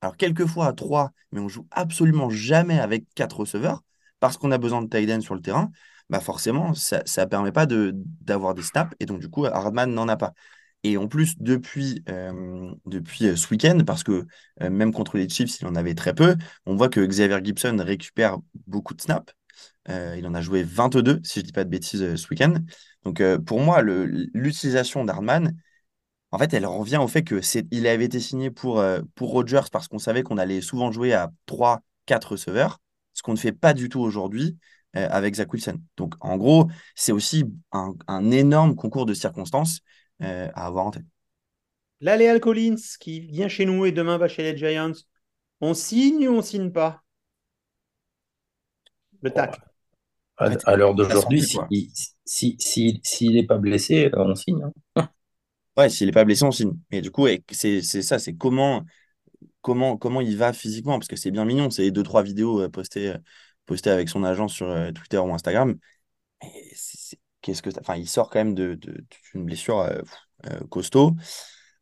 [0.00, 3.82] alors quelquefois à trois, mais on joue absolument jamais avec quatre receveurs,
[4.20, 5.70] parce qu'on a besoin de tight sur le terrain,
[6.10, 10.08] bah forcément, ça ne permet pas d'avoir des snaps, et donc du coup, Hardman n'en
[10.08, 10.32] a pas.
[10.84, 14.26] Et en plus, depuis, euh, euh, ce week-end, parce que
[14.60, 18.38] même contre les Chiefs, il en avait très peu, on voit que Xavier Gibson récupère
[18.66, 19.34] beaucoup de snaps.
[19.88, 22.54] Il en a joué 22, si je ne dis pas de bêtises, ce week-end.
[23.04, 25.56] Donc euh, pour moi, l'utilisation d'Hardman,
[26.30, 29.68] en fait, elle revient au fait que il avait été signé pour, euh, pour Rodgers
[29.72, 32.80] parce qu'on savait qu'on allait souvent jouer à 3-4 receveurs,
[33.14, 34.58] ce qu'on ne fait pas du tout aujourd'hui
[34.96, 35.80] euh, avec Zach Wilson.
[35.96, 39.80] Donc en gros, c'est aussi un, énorme concours de circonstances
[40.20, 41.06] à avoir en tête.
[42.00, 44.92] Là, Léal Collins qui vient chez nous et demain va chez les Giants,
[45.60, 47.02] on signe ou on signe pas?
[49.22, 49.67] Le tac.
[50.38, 51.42] À, l'heure d'aujourd'hui,
[52.24, 54.62] Si, si, s'il n'est pas blessé, on signe.
[54.96, 55.04] hein.
[55.76, 56.72] Ouais, s'il n'est pas blessé, on signe.
[56.90, 58.84] Et du coup, c'est c'est ça, c'est comment,
[59.62, 62.68] comment, comment il va physiquement, parce que c'est bien mignon, c'est deux, trois vidéos euh,
[62.70, 63.18] postées, euh,
[63.66, 65.78] postées avec son agent sur euh, Twitter ou Instagram.
[66.42, 70.00] Mais c'est- c'est- qu'est-ce que Enfin, il sort quand même de, de- d'une blessure euh,
[70.46, 71.12] euh, costaud.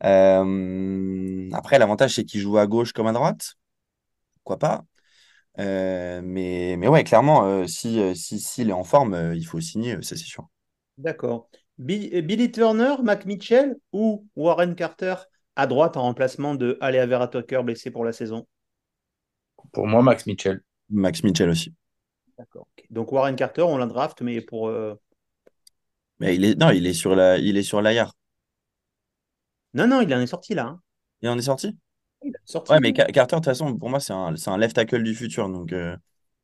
[0.05, 3.55] Euh, après, l'avantage, c'est qu'il joue à gauche comme à droite.
[4.45, 4.85] Pourquoi pas?
[5.59, 9.45] Euh, mais, mais ouais, clairement, euh, si, euh, si, s'il est en forme, euh, il
[9.47, 10.49] faut signer, ça c'est sûr.
[10.99, 11.49] D'accord.
[11.79, 15.15] Bi- Billy Turner, Mac Mitchell ou Warren Carter
[15.57, 18.47] à droite en remplacement de Alea Vera Tucker blessé pour la saison?
[19.73, 20.61] Pour moi, Max Mitchell.
[20.91, 21.73] Max Mitchell aussi.
[22.39, 22.67] D'accord.
[22.91, 24.69] Donc Warren Carter, on l'a draft, mais pour.
[24.69, 24.95] euh,
[26.21, 28.13] Mais il est, non, il est sur la, il est sur l'IR.
[29.75, 30.65] Non, non, il en est sorti là.
[30.67, 30.83] hein.
[31.21, 31.77] Il en est sorti?
[32.45, 32.75] Sorti.
[32.75, 35.49] Ouais, mais Ca- Carter, de toute façon, pour moi, c'est un, left tackle du futur.
[35.49, 35.97] Donc, euh,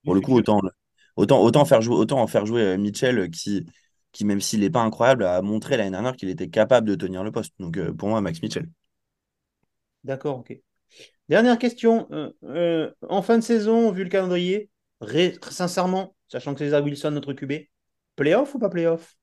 [0.04, 0.70] pour le coup, autant, le-
[1.16, 3.66] autant, autant faire jouer, autant en faire jouer euh, Mitchell, euh, qui,
[4.12, 7.24] qui même s'il n'est pas incroyable, a montré l'année dernière qu'il était capable de tenir
[7.24, 7.54] le poste.
[7.58, 8.68] Donc, euh, pour moi, Max Mitchell.
[10.04, 10.56] D'accord, ok.
[11.28, 12.08] Dernière question.
[12.44, 14.70] Euh, en fin de saison, vu le calendrier,
[15.00, 17.52] ré- sincèrement, sachant que Zach Wilson, notre QB,
[18.16, 19.16] playoff ou pas playoff?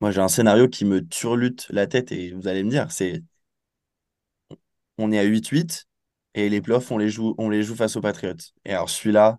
[0.00, 3.22] Moi, j'ai un scénario qui me turlute la tête et vous allez me dire, c'est
[4.98, 5.86] on est à 8-8
[6.34, 8.34] et les playoffs, on les joue, on les joue face aux Patriots.
[8.64, 9.38] Et alors, celui-là,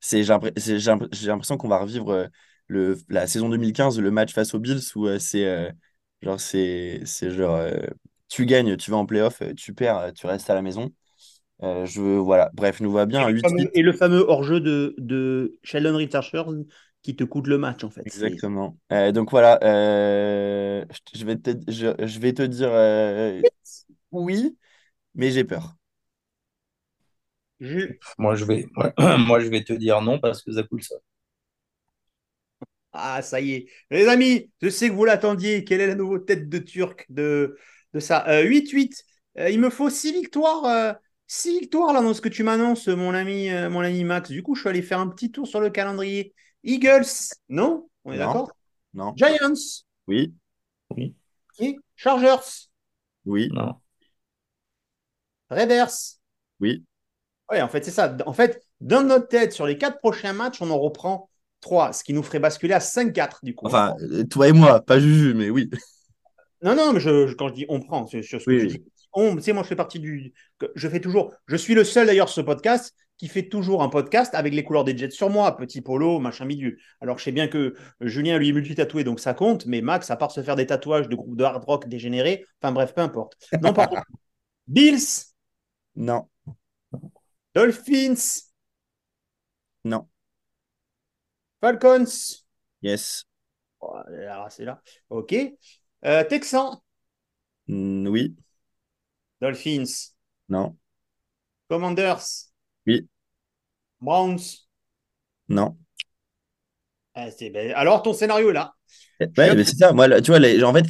[0.00, 2.26] c'est, j'ai l'impr- c'est- j'ai l'impr- j'ai l'impression qu'on va revivre euh,
[2.68, 5.70] le, la saison 2015, le match face aux Bills où euh, c'est euh,
[6.22, 7.60] genre, c'est, c'est genre,
[8.28, 10.92] tu gagnes, tu vas en playoff, tu perds, tu restes à la maison.
[11.62, 13.66] Euh, je, voilà, bref, nous va bien Et à le 8-8.
[13.66, 16.66] fameux, et le fameux hors-jeu de, de Sheldon Richardson
[17.02, 18.10] qui te coûte le match, en fait.
[18.10, 18.78] C'est- Exactement.
[18.92, 20.84] Euh, donc voilà, euh,
[21.14, 22.70] je vais te, je, je vais te dire
[24.12, 24.56] oui,
[25.14, 25.76] mais j'ai peur.
[27.60, 28.66] Je- Moi, je vais,
[29.18, 31.00] moi, je vais te dire non parce que Zach Wilson.
[32.92, 33.66] Ah, ça y est.
[33.90, 35.64] Les amis, je sais que vous l'attendiez.
[35.64, 37.56] Quelle est la nouvelle tête de Turc de,
[37.94, 38.26] de ça?
[38.28, 39.04] Euh, 8-8.
[39.38, 40.64] Euh, il me faut 6 victoires.
[40.64, 40.92] euh,
[41.28, 44.30] 6 victoires là dans ce que tu m'annonces, mon ami, euh, mon ami Max.
[44.30, 46.34] Du coup, je suis allé faire un petit tour sur le calendrier.
[46.64, 47.04] Eagles,
[47.48, 47.88] non?
[48.04, 48.56] On est d'accord?
[48.94, 49.14] Non.
[49.16, 49.54] Giants,
[50.08, 50.34] Oui,
[50.90, 51.14] Oui,
[51.58, 51.80] ok.
[51.94, 52.68] Chargers,
[53.24, 53.80] oui, non.
[55.50, 55.90] Raiders.
[56.60, 56.84] oui.
[57.50, 58.16] Ouais, en fait, c'est ça.
[58.26, 61.28] En fait, dans notre tête, sur les 4 prochains matchs, on en reprend
[61.60, 63.66] 3, ce qui nous ferait basculer à 5-4 du coup.
[63.66, 63.96] Enfin,
[64.30, 65.68] toi et moi, pas Juju, mais oui.
[66.62, 68.60] Non, non, mais je, je- quand je dis on prend, c'est sur ce que Oui,
[68.60, 68.72] je oui.
[68.78, 68.84] dis.
[69.12, 70.32] On, tu sais, moi, je fais partie du.
[70.58, 71.32] que Je fais toujours.
[71.48, 74.84] Je suis le seul d'ailleurs ce podcast qui fait toujours un podcast avec les couleurs
[74.84, 76.76] des Jets sur moi, petit polo, machin milieu.
[77.00, 80.16] Alors, je sais bien que Julien lui est multi-tatoué, donc ça compte, mais Max, à
[80.16, 83.34] part se faire des tatouages de groupes de hard rock dégénérés, enfin bref, peu importe.
[83.60, 83.96] Non, pardon.
[84.68, 85.29] Bills,
[85.94, 86.28] Non,
[87.54, 88.50] Dolphins,
[89.84, 90.08] non.
[91.62, 92.44] Falcons.
[92.82, 93.24] Yes.
[93.80, 94.02] Oh,
[94.50, 94.82] c'est là.
[95.10, 95.34] OK.
[96.04, 96.80] Euh, Texans,
[97.68, 98.36] Mm, oui,
[99.40, 100.14] Dolphins,
[100.48, 100.78] non,
[101.70, 102.52] Commanders,
[102.86, 103.08] oui,
[104.00, 104.66] Browns.
[105.48, 105.76] non.
[107.14, 108.74] Ah, ben, alors, ton scénario là.
[109.36, 109.92] Ouais, mais c'est ça.
[109.92, 110.86] Moi, tu vois, les, en fait,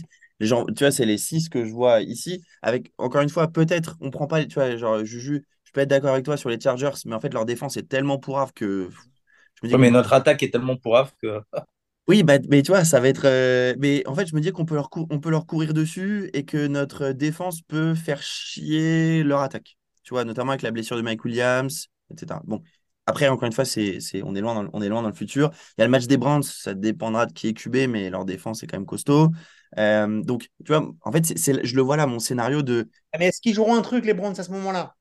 [0.47, 2.43] gens, tu vois, c'est les six que je vois ici.
[2.63, 5.91] Avec, encore une fois, peut-être, on prend pas, tu vois, genre, Juju, je peux être
[5.91, 8.89] d'accord avec toi sur les Chargers, mais en fait, leur défense est tellement pourrave que
[8.91, 11.41] je me dis Ouais, mais notre attaque est tellement pourrave que.
[12.09, 13.25] Oui, bah, mais tu vois, ça va être.
[13.27, 15.73] euh, Mais en fait, je me dis qu'on peut leur cou- on peut leur courir
[15.75, 19.77] dessus et que notre défense peut faire chier leur attaque.
[20.03, 22.43] Tu vois, notamment avec la blessure de Mike Williams, etc.
[22.45, 22.63] Bon,
[23.07, 24.23] après, encore une fois, c'est, c'est...
[24.25, 24.71] On, est loin dans le...
[24.73, 25.51] on est loin dans le futur.
[25.79, 28.25] Il y a le match des Browns, ça dépendra de qui est QB, mais leur
[28.25, 29.31] défense est quand même costaud.
[29.79, 31.65] Euh, Donc, tu vois, en fait, c'est...
[31.65, 32.89] je le vois là, mon scénario de.
[33.13, 34.97] Ah, Mais est-ce qu'ils joueront un truc, les Browns, à ce moment-là?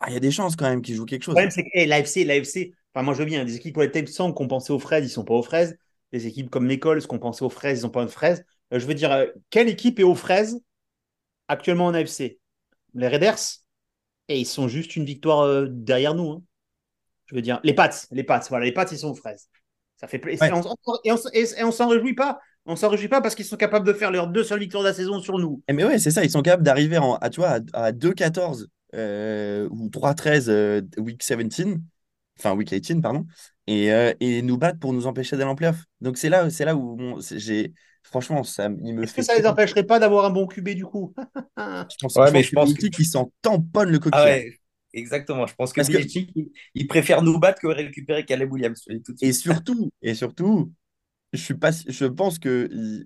[0.00, 1.34] Ah, il y a des chances quand même qu'ils jouent quelque Le chose.
[1.34, 3.90] problème, c'est que hey, l'AFC, l'AFC, enfin, moi je veux bien, des équipes pour les
[3.90, 5.76] Texans qui ont pensé aux fraises, ils sont pas aux fraises.
[6.12, 8.44] Des équipes comme l'École, qui ont pensé aux fraises, ils n'ont pas de fraises.
[8.72, 10.60] Euh, je veux dire, euh, quelle équipe est aux fraises
[11.48, 12.40] actuellement en AFC
[12.94, 13.38] Les Raiders?
[14.28, 16.30] Et ils sont juste une victoire derrière nous.
[16.32, 16.42] hein.
[17.26, 19.48] Je veux dire, les Pats, les Pats, voilà, les Pats, ils sont aux fraises.
[19.96, 20.54] Ça fait plaisir.
[20.54, 20.60] Ouais.
[21.04, 22.40] Et on s'en réjouit pas.
[22.66, 24.88] On s'en réjouit pas parce qu'ils sont capables de faire leurs deux seules victoires de
[24.88, 25.62] la saison sur nous.
[25.68, 28.68] Eh, Mais ouais, c'est ça, ils sont capables d'arriver à, tu vois, à, à 2-14
[28.94, 31.78] euh, ou 3-13 euh, week 17,
[32.38, 33.26] enfin week 18, pardon,
[33.66, 35.84] et, euh, et nous battre pour nous empêcher d'aller en playoff.
[36.00, 39.20] Donc c'est là, c'est là où bon, j'ai, franchement, ça, il me Est-ce fait.
[39.20, 41.14] que ça les empêcherait pas d'avoir un bon QB du coup?
[41.58, 44.24] Je pense, Ouais, je mais je pense Belichick, il s'en tamponne le Ah coquillard.
[44.24, 44.58] ouais,
[44.92, 45.46] exactement.
[45.46, 46.32] Je pense que Parce que- Belichick,
[46.74, 48.82] il, préfère nous battre que récupérer Caleb Williams.
[49.04, 50.72] tout Et surtout, et surtout,
[51.32, 53.04] je suis pas, je pense que, il-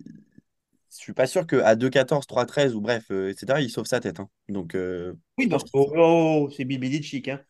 [0.91, 4.21] je suis pas sûr qu'à 2-14, 3-13 ou bref, euh, etc., il sauve sa tête.
[4.21, 4.29] hein.
[4.49, 7.29] Donc, euh, Oui, oh, oh, c'est Bill Belichick.
[7.29, 7.41] Hein.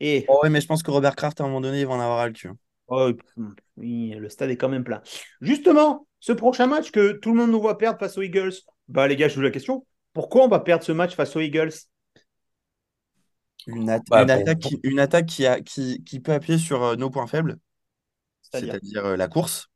[0.00, 1.92] Et Oh ouais, mais je pense que Robert Kraft, à un moment donné, il va
[1.92, 2.48] en avoir à le cul.
[2.48, 2.56] hein.
[2.88, 3.12] Oh,
[3.76, 5.00] oui, le stade est quand même plein.
[5.40, 8.52] Justement, ce prochain match que tout le monde nous voit perdre face aux Eagles,
[8.88, 9.86] bah les gars, je vous la question.
[10.12, 11.70] Pourquoi on va perdre ce match face aux Eagles?
[13.66, 16.96] Une, Bah, une attaque, qui, une attaque qui, a, qui, qui peut appuyer sur euh,
[16.96, 17.58] nos points faibles,
[18.42, 18.78] C'est-à-dire?
[18.82, 19.69] C'est-à-dire euh, la course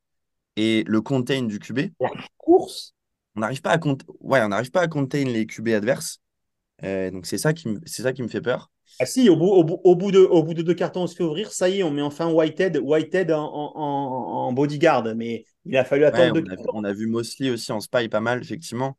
[0.57, 1.91] et le contain du QB.
[2.01, 2.95] la course.
[3.37, 3.79] On n'arrive pas à
[4.21, 6.21] ouais, on pas à contain les QB adverses.
[6.85, 7.69] Euh, donc c'est ça qui
[8.03, 8.71] ça qui me fait peur.
[9.01, 11.07] Ah si, au bout, au, bout, au bout de, au bout de deux cartons, on
[11.07, 11.53] se fait ouvrir.
[11.53, 15.05] Ça y est, on met enfin Whitehead, Whitehead en, en, en- en bodyguard.
[15.17, 16.73] Mais il a fallu Ouais, attendre on deux a, vu- cartons.
[16.73, 18.97] on a vu Mosley aussi en spy pas mal, effectivement.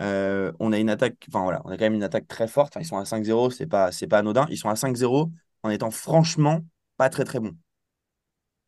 [0.00, 2.72] Euh, on a une attaque, enfin voilà, on a quand même une attaque très forte.
[2.76, 4.46] Enfin, ils sont à 5-0, c'est pas, c'est pas anodin.
[4.50, 5.30] Ils sont à 5-0
[5.62, 6.60] en étant franchement
[6.96, 7.56] pas très très bons.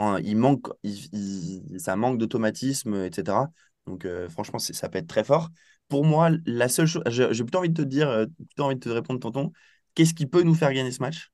[0.00, 3.50] Hein, il manque, il- il- ça manque d'automatisme, etc.
[3.86, 5.50] Donc euh, franchement, ça peut être très fort.
[5.88, 8.80] Pour moi, la seule chose, j'ai plutôt envie de te dire, euh, plutôt envie de
[8.80, 9.52] te répondre, tonton,
[9.94, 11.30] qu'est-ce qui peut nous faire gagner ce match?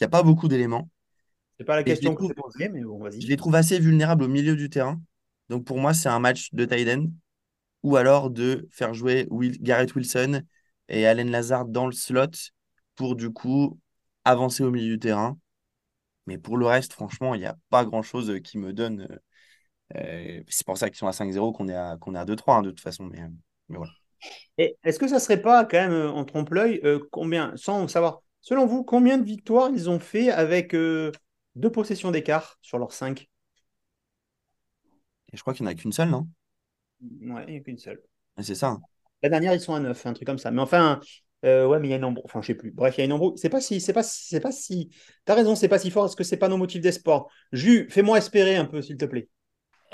[0.00, 0.90] Il n'y a pas beaucoup d'éléments.
[1.58, 3.26] C'est pas la je question que je posée, mais bon, je vas-y.
[3.26, 5.00] les trouve assez vulnérables au milieu du terrain.
[5.48, 7.06] Donc pour moi, c'est un match de tight end
[7.84, 10.42] ou alors de faire jouer Will- Garrett Wilson
[10.88, 12.28] et Allen Lazard dans le slot
[12.96, 13.80] pour du coup
[14.24, 15.38] avancer au milieu du terrain.
[16.26, 19.08] Mais pour le reste, franchement, il n'y a pas grand-chose qui me donne.
[19.94, 22.24] euh, euh, c'est pour ça qu'ils sont à 5-0 qu'on est à, qu'on est à
[22.24, 23.04] 2-3 hein, de toute façon.
[23.06, 23.28] Mais, euh,
[23.68, 23.92] mais voilà.
[24.58, 28.22] Et est-ce que ça serait pas quand même euh, en trompe-l'œil euh, combien, sans savoir,
[28.40, 31.12] selon vous, combien de victoires ils ont fait avec euh,
[31.56, 33.28] deux possessions d'écart sur leurs cinq?
[35.32, 36.28] Et je crois qu'il n'y en a qu'une seule, non?
[37.20, 38.02] Ouais, il n'y a qu'une seule.
[38.38, 38.78] Et C'est ça.
[39.22, 40.50] La dernière, ils sont à 9, un truc comme ça.
[40.50, 41.00] Mais enfin,
[41.44, 42.24] euh, ouais, mais il y a une embrouille.
[42.24, 42.70] Enfin, je sais plus.
[42.70, 43.34] Bref, il y a une embrouille.
[43.36, 44.90] C'est pas si, c'est pas, c'est pas si.
[45.24, 46.06] T'as raison, c'est pas si fort.
[46.06, 49.28] Est-ce que c'est pas nos motifs d'espoir Jus, fais-moi espérer un peu, s'il te plaît.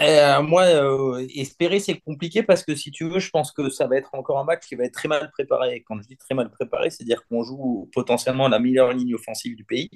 [0.01, 3.86] Euh, moi, euh, espérer, c'est compliqué parce que si tu veux, je pense que ça
[3.88, 5.82] va être encore un match qui va être très mal préparé.
[5.88, 9.64] Quand je dis très mal préparé, c'est-à-dire qu'on joue potentiellement la meilleure ligne offensive du
[9.64, 9.90] pays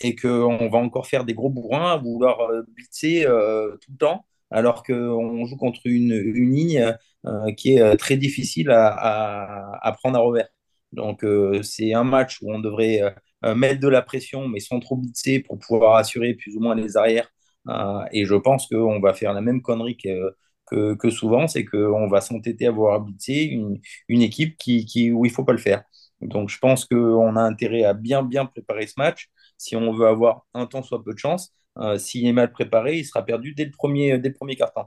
[0.00, 4.82] et qu'on va encore faire des gros bourrins à vouloir blitzer tout le temps, alors
[4.82, 6.94] qu'on joue contre une, une ligne
[7.26, 8.88] euh, qui est euh, très difficile à,
[9.82, 10.48] à- prendre à revers.
[10.92, 13.14] Donc, euh, c'est un match où on devrait
[13.56, 16.96] mettre de la pression, mais sans trop blitzer pour pouvoir assurer plus ou moins les
[16.96, 17.28] arrières
[18.12, 22.20] et je pense qu'on va faire la même connerie que, que, souvent, c'est qu'on va
[22.20, 25.58] s'entêter à voir blitzer une, une équipe qui, qui, où il ne faut pas le
[25.58, 25.82] faire.
[26.20, 29.28] Donc je pense qu'on a intérêt à bien bien préparer ce match.
[29.58, 31.52] Si on veut avoir un temps soit peu de chance,
[31.98, 34.84] s'il est mal préparé, il sera perdu dès le premier, dès le premier carton.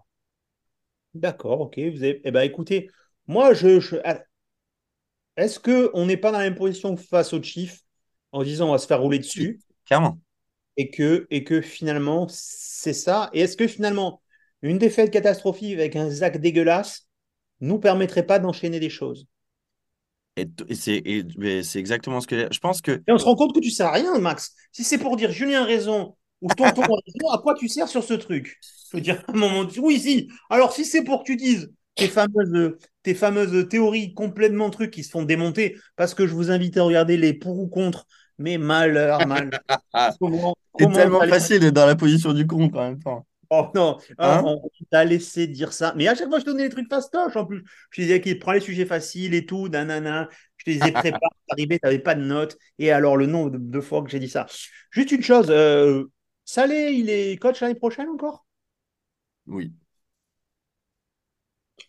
[1.14, 1.80] D'accord, ok.
[1.80, 2.22] Vous avez...
[2.24, 2.90] Eh ben, écoutez,
[3.28, 4.22] moi, je, je- ah,
[5.38, 7.82] est-ce que on n'est pas dans la même position face aux Chiefs
[8.32, 9.62] en disant on va se faire rouler dessus?
[9.86, 10.20] Clairement.
[10.78, 13.30] et que, et que finalement, c'est ça?
[13.34, 14.22] Et est-ce que finalement,
[14.62, 17.08] une défaite catastrophique avec un Zach dégueulasse
[17.62, 19.28] nous permettrait pas d'enchaîner des choses?
[20.36, 23.54] Et, t- et c'est exactement ce que je pense que Et on se rend compte
[23.56, 24.54] que tu sers à rien, Max.
[24.72, 28.04] Si c'est pour dire Julien a raison ou Tonton raison, à quoi tu sers sur
[28.04, 28.58] ce truc?
[28.92, 30.30] Je veux dire, à un moment, donné, oui, si.
[30.50, 35.04] Alors, si c'est pour que tu dises tes fameuses, tes fameuses théories complètement trucs qui
[35.04, 38.06] se font démonter, parce que je vous invite à regarder les pour ou contre,
[38.38, 39.52] mais malheur, mal.
[40.20, 43.26] Comment, c'est tellement facile d'être dans la position du con en même temps.
[43.50, 44.44] Oh non, Hein?
[44.44, 44.62] on
[44.92, 45.94] t'a laissé dire ça.
[45.96, 47.64] Mais à chaque fois, je te donnais des trucs fastoches en plus.
[47.92, 50.28] Je te disais qu'il prend les sujets faciles et tout, nanana.
[50.58, 52.58] Je te disais prépare, t'arrivais, t'avais pas de notes.
[52.78, 54.48] Et alors, le nombre de, de fois que j'ai dit ça.
[54.92, 56.04] Juste une chose, euh,
[56.48, 58.48] Salé, il est coach l'année prochaine encore?
[59.48, 59.74] Oui.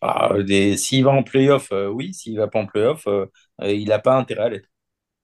[0.01, 2.13] Ah, des- S'il va en playoff, euh, oui.
[2.13, 3.25] S'il va pas en playoff, euh,
[3.61, 4.69] euh, il n'a pas intérêt à l'être.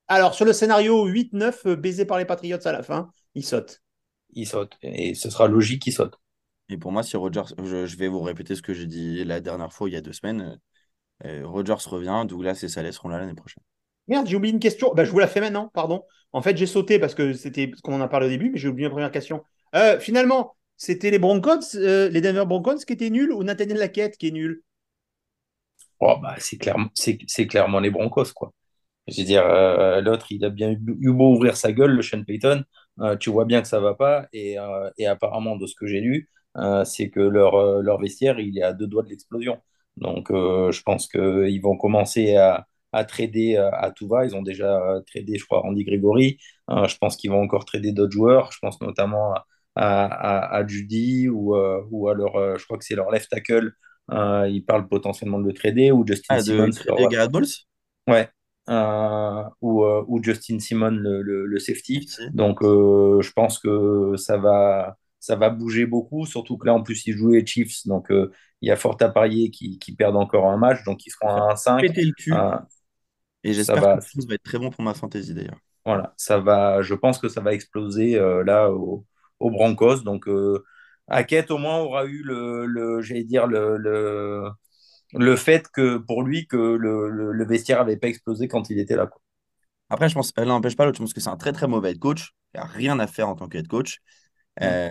[0.08, 3.82] Alors, sur le scénario 8-9, euh, baisé par les Patriots à la fin, il saute.
[4.34, 4.78] Il saute.
[4.84, 6.16] Et ce sera logique qu'il saute.
[6.70, 9.40] Et pour moi, si Rogers, je, je vais vous répéter ce que j'ai dit la
[9.42, 10.60] dernière fois, il y a deux semaines.
[11.26, 13.64] euh, Rogers revient, Douglas et Saleh seront là l'année prochaine.
[14.08, 14.94] Merde, j'ai oublié une question.
[14.94, 16.04] Ben, je vous la fais maintenant, pardon.
[16.36, 18.58] En fait, j'ai sauté parce que c'était parce qu'on en a parlé au début, mais
[18.58, 19.46] j'ai oublié la première question.
[19.74, 24.18] Euh, finalement, c'était les Broncos, euh, les Denver Broncos qui étaient nuls ou Nathaniel Laquette
[24.18, 24.62] qui est nul?
[26.02, 26.58] Oh, bah, c'est
[27.48, 28.52] clairement, les Broncos, quoi.
[29.08, 32.26] Je veux dire, euh, l'autre, il a bien eu, beau ouvrir sa gueule, le Sean
[32.26, 32.66] Payton.
[33.22, 34.28] Tu vois bien que ça va pas.
[34.34, 34.58] Et,
[35.08, 36.30] apparemment, de ce que j'ai lu,
[36.84, 39.62] c'est que leur, leur vestiaire, il est à deux doigts de l'explosion.
[39.96, 44.26] Donc, je pense qu'ils vont commencer à, à trader euh, à tout va.
[44.26, 46.38] Ils ont déjà euh, tradé, je crois, Randy Gregory.
[46.70, 48.52] Euh, je pense qu'ils vont encore trader d'autres joueurs.
[48.52, 49.34] Je pense notamment
[49.76, 53.74] à, à, Judy ou, ou à leur, je crois que c'est leur left tackle.
[54.12, 56.70] Ils parlent potentiellement de le trader ou Justin Ah, Simmons.
[56.88, 57.46] leur- Garrett Bowles?
[58.08, 58.30] Ouais.
[58.68, 62.08] Euh, ou, euh, ou Justin Simon, le, le, le safety.
[62.08, 62.36] Safety.
[62.36, 66.82] Donc, euh, je pense que ça va, ça va bouger beaucoup, surtout que là, en
[66.82, 67.86] plus, ils jouent les Chiefs.
[67.86, 70.84] Donc, il y a fort à parier qu'ils qu'ils perdent encore un match.
[70.86, 71.82] Donc, ils seront à 1-5.
[71.82, 72.34] Péter le cul.
[72.34, 72.56] Euh,
[73.46, 73.98] Et ça j'espère va.
[73.98, 75.60] que ça va être très bon pour ma fantasy d'ailleurs.
[75.86, 79.06] voilà, ça va, je pense que ça va exploser euh, là au,
[79.40, 79.98] aux Broncos.
[80.04, 80.64] Donc, euh,
[81.08, 84.50] Hackett, au moins, aura eu le, le j'allais dire, le, le,
[85.14, 88.96] le, fait que pour lui, que le, le, vestiaire n'avait pas explosé quand il était
[88.96, 89.08] là.
[89.08, 89.22] Quoi.
[89.90, 90.98] Après, je pense, elle n'empêche pas l'autre.
[90.98, 92.32] Je pense que c'est un très très mauvais head coach.
[92.54, 94.00] Il n'y a rien à faire en tant que head coach.
[94.62, 94.90] Euh,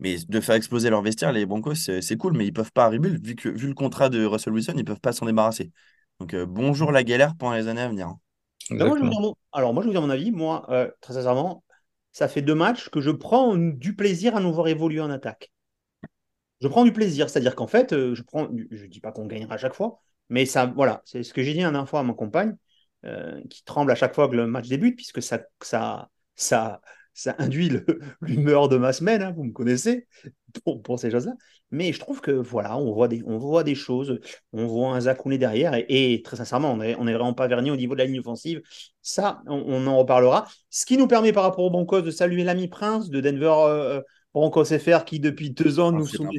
[0.00, 3.10] mais de faire exploser leur vestiaire, les Broncos, c'est cool, mais ils peuvent pas arriver.
[3.10, 5.72] Vu, que, vu le contrat de Russell Wilson, ils peuvent pas s'en débarrasser.
[6.20, 8.14] Donc, euh, bonjour la galère pendant les années à venir.
[8.70, 10.30] moi, Alors, moi, je vous dire mon avis.
[10.30, 11.64] Moi, euh, très sincèrement,
[12.12, 15.52] ça fait deux matchs que je prends du plaisir à nous voir évoluer en attaque.
[16.60, 19.58] Je prends du plaisir, c'est-à-dire qu'en fait, je prends, je dis pas qu'on gagnera à
[19.58, 20.00] chaque fois,
[20.30, 22.56] mais ça, voilà, c'est ce que j'ai dit un dernière fois à ma compagne.
[23.04, 26.80] Euh, qui tremble à chaque fois que le match débute, puisque ça, ça, ça,
[27.14, 27.70] ça induit
[28.20, 30.06] l'humeur de ma semaine, hein, vous me connaissez,
[30.64, 31.32] pour, pour ces choses-là.
[31.70, 34.20] Mais je trouve que voilà, on voit des, on voit des choses,
[34.52, 37.70] on voit un Zakouné derrière, et, très sincèrement, on n'est on est vraiment pas verni
[37.70, 38.60] au niveau de la ligne offensive.
[39.00, 40.46] Ça, on, en reparlera.
[40.70, 44.00] Ce qui nous permet par rapport aux Broncos de saluer l'ami Prince de Denver euh,
[44.34, 46.36] Broncos FR qui depuis deux ans nous soumet.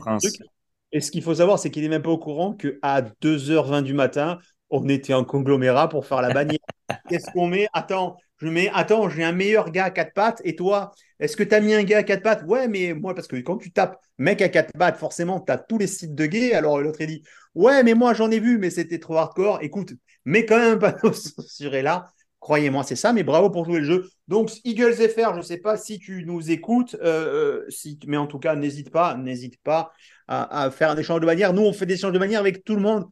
[0.92, 3.94] Et ce qu'il faut savoir, c'est qu'il n'est même pas au courant qu'à 2h20 du
[3.94, 4.38] matin,
[4.70, 6.60] on était en conglomérat pour faire la bannière.
[7.08, 7.68] Qu'est-ce qu'on met?
[7.74, 11.44] Attends, je mets, attends, j'ai un meilleur gars à quatre pattes et toi, est-ce que
[11.44, 12.44] tu as mis un gars à quatre pattes?
[12.48, 15.58] Ouais, mais moi, parce que quand tu tapes mec à quatre pattes, forcément, tu as
[15.58, 16.54] tous les sites de gays.
[16.54, 19.60] Alors l'autre, il dit Ouais, mais moi, j'en ai vu, mais c'était trop hardcore.
[19.62, 19.94] Écoute,
[20.26, 22.08] mets quand même un panneau censuré là.
[22.40, 24.10] Croyez-moi, c'est ça, mais bravo pour jouer le jeu.
[24.28, 28.28] Donc, Eagles FR, je ne sais pas si tu nous écoutes, euh, euh, mais en
[28.28, 29.92] tout cas, n'hésite pas, n'hésite pas
[30.28, 31.54] à, à, faire un échange de manière.
[31.54, 33.06] Nous, on fait des échanges de manière avec tout le monde.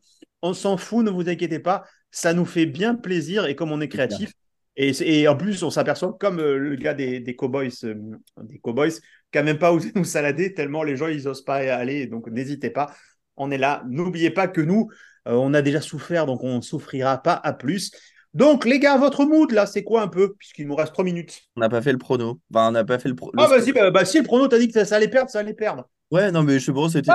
[0.43, 1.83] On s'en fout, ne vous inquiétez pas.
[2.15, 4.31] Ça nous fait bien plaisir et comme on est créatif.
[4.75, 7.95] Et, en plus, on s'aperçoit comme euh, le gars des, Cowboys, euh,
[8.41, 11.63] des Cowboys, qui n'a même pas osé nous salader tellement les gens, ils n'osent pas
[11.63, 12.07] y aller.
[12.07, 12.93] Donc, n'hésitez pas.
[13.35, 13.83] On est là.
[13.87, 14.89] N'oubliez pas que nous,
[15.27, 17.91] euh, on a déjà souffert, donc on ne souffrira pas à plus.
[18.33, 20.33] Donc, les gars, votre mood, là, c'est quoi un peu?
[20.33, 21.41] Puisqu'il nous reste trois minutes.
[21.55, 22.39] On n'a pas fait le prono.
[22.51, 23.15] Enfin, on n'a pas fait le.
[23.37, 25.53] Ah, vas-y, bah, bah, si le prono, t'as dit que ça allait perdre, ça allait
[25.53, 25.87] perdre.
[26.09, 27.11] Ouais, non, mais je sais pas, c'était.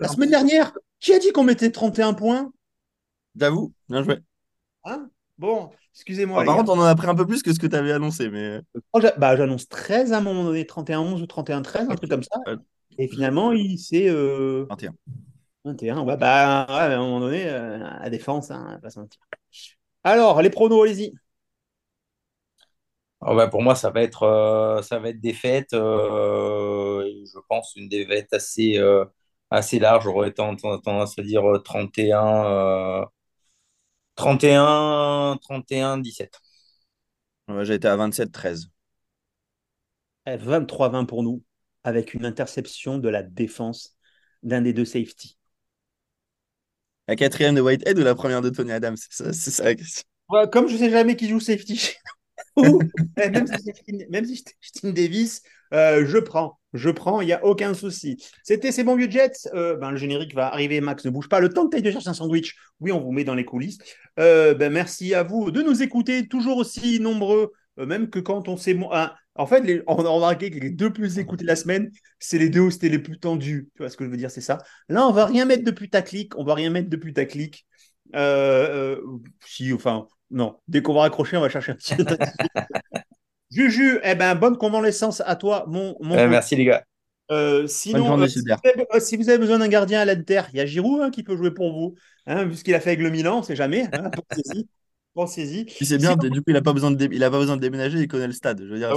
[0.00, 2.52] la semaine dernière, qui a dit qu'on mettait 31 points?
[3.36, 4.18] J'avoue, bien joué.
[4.84, 5.08] Hein?
[5.38, 6.44] Bon, excusez-moi.
[6.44, 8.30] par contre, on en a pris un peu plus que ce que tu avais annoncé.
[8.30, 8.60] mais
[8.92, 12.40] oh, bah, J'annonce 13 à un moment donné, 31-11 ou 31-13, un truc comme ça.
[12.98, 14.08] Et finalement, il c'est.
[14.08, 14.66] Euh...
[14.70, 14.94] 21.
[15.64, 19.20] 21, ouais, bah, ouais, à un moment donné, euh, à défense, hein, pas se mentir.
[20.04, 21.14] Alors, les pronos, allez-y.
[23.26, 25.72] Oh, bah, pour moi, ça va être, euh, ça va être défaite.
[25.72, 29.06] Euh, je pense une défaite assez, euh,
[29.50, 30.04] assez large.
[30.04, 33.06] J'aurais tendance à dire 31,
[34.16, 36.40] 31, 31, 17.
[37.62, 38.70] J'ai été à 27-13.
[40.26, 41.42] 23-20 pour nous,
[41.82, 43.96] avec une interception de la défense
[44.42, 45.38] d'un des deux safety.
[47.06, 48.96] La quatrième de Whitehead ou la première de Tony Adams?
[49.10, 50.04] C'est ça, la question.
[50.50, 51.94] comme je ne sais jamais qui joue safety
[53.16, 54.44] eh, même si c'est même si
[54.92, 55.42] Davis,
[55.72, 56.58] euh, je prends.
[56.72, 58.22] Je prends, il n'y a aucun souci.
[58.42, 59.48] C'était ces bons vieux Jets.
[59.54, 61.40] Euh, ben, le générique va arriver, Max ne bouge pas.
[61.40, 63.78] Le temps que tu de chercher un sandwich, oui, on vous met dans les coulisses.
[64.18, 68.56] Euh, ben, merci à vous de nous écouter, toujours aussi nombreux, même que quand on
[68.56, 68.76] sait.
[68.90, 71.90] Ah, en fait, on a remarqué que les deux plus écoutés la semaine,
[72.20, 73.68] c'est les deux où c'était les plus tendus.
[73.74, 74.58] Tu vois ce que je veux dire, c'est ça.
[74.88, 76.36] Là, on va rien mettre de putaclic.
[76.38, 77.66] On va rien mettre de putaclic.
[79.44, 81.94] si, enfin, non, dès qu'on va raccrocher, on va chercher un petit.
[83.50, 85.96] Juju, eh ben, bonne convalescence à toi, mon.
[86.00, 86.84] mon euh, merci, les gars.
[87.30, 90.66] Euh, sinon, euh, euh, si, vous avez, besoin d'un gardien à l'Inter, il y a
[90.66, 91.94] Giroud hein, qui peut jouer pour vous.
[92.26, 93.86] Hein, vu ce qu'il a fait avec le Milan, on ne sait jamais.
[93.92, 94.68] Hein, Pensez-y.
[95.14, 95.70] Pensez-y.
[95.84, 98.26] C'est bien, du coup, il n'a pas, besoin de pas besoin de déménager, il connaît
[98.26, 98.60] le stade.
[98.60, 98.96] Je veux dire, ah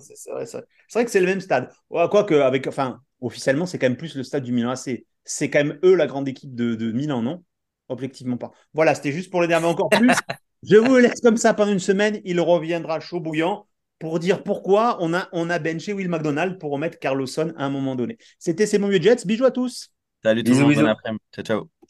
[0.00, 1.70] c'est vrai, vrai, que c'est le même stade.
[1.88, 5.06] Quoique, avec, enfin, officiellement, c'est quand même plus le stade du Milan AC.
[5.22, 7.44] C'est quand même eux la grande équipe de, de Milan, non?
[7.88, 8.50] Objectivement pas.
[8.72, 10.10] Voilà, c'était juste pour l'énerver encore plus.
[10.68, 12.20] Je vous laisse comme ça pendant une semaine.
[12.24, 13.66] Il reviendra chaud bouillant
[13.98, 17.70] pour dire pourquoi on a, on a benché Will McDonald pour remettre Carlosson à un
[17.70, 18.18] moment donné.
[18.38, 19.24] C'était C'est mon vieux Jets.
[19.24, 19.90] Bisous à tous.
[20.22, 20.74] Salut tout le monde.
[20.74, 21.22] Bon après-midi.
[21.34, 21.73] Ciao, ciao.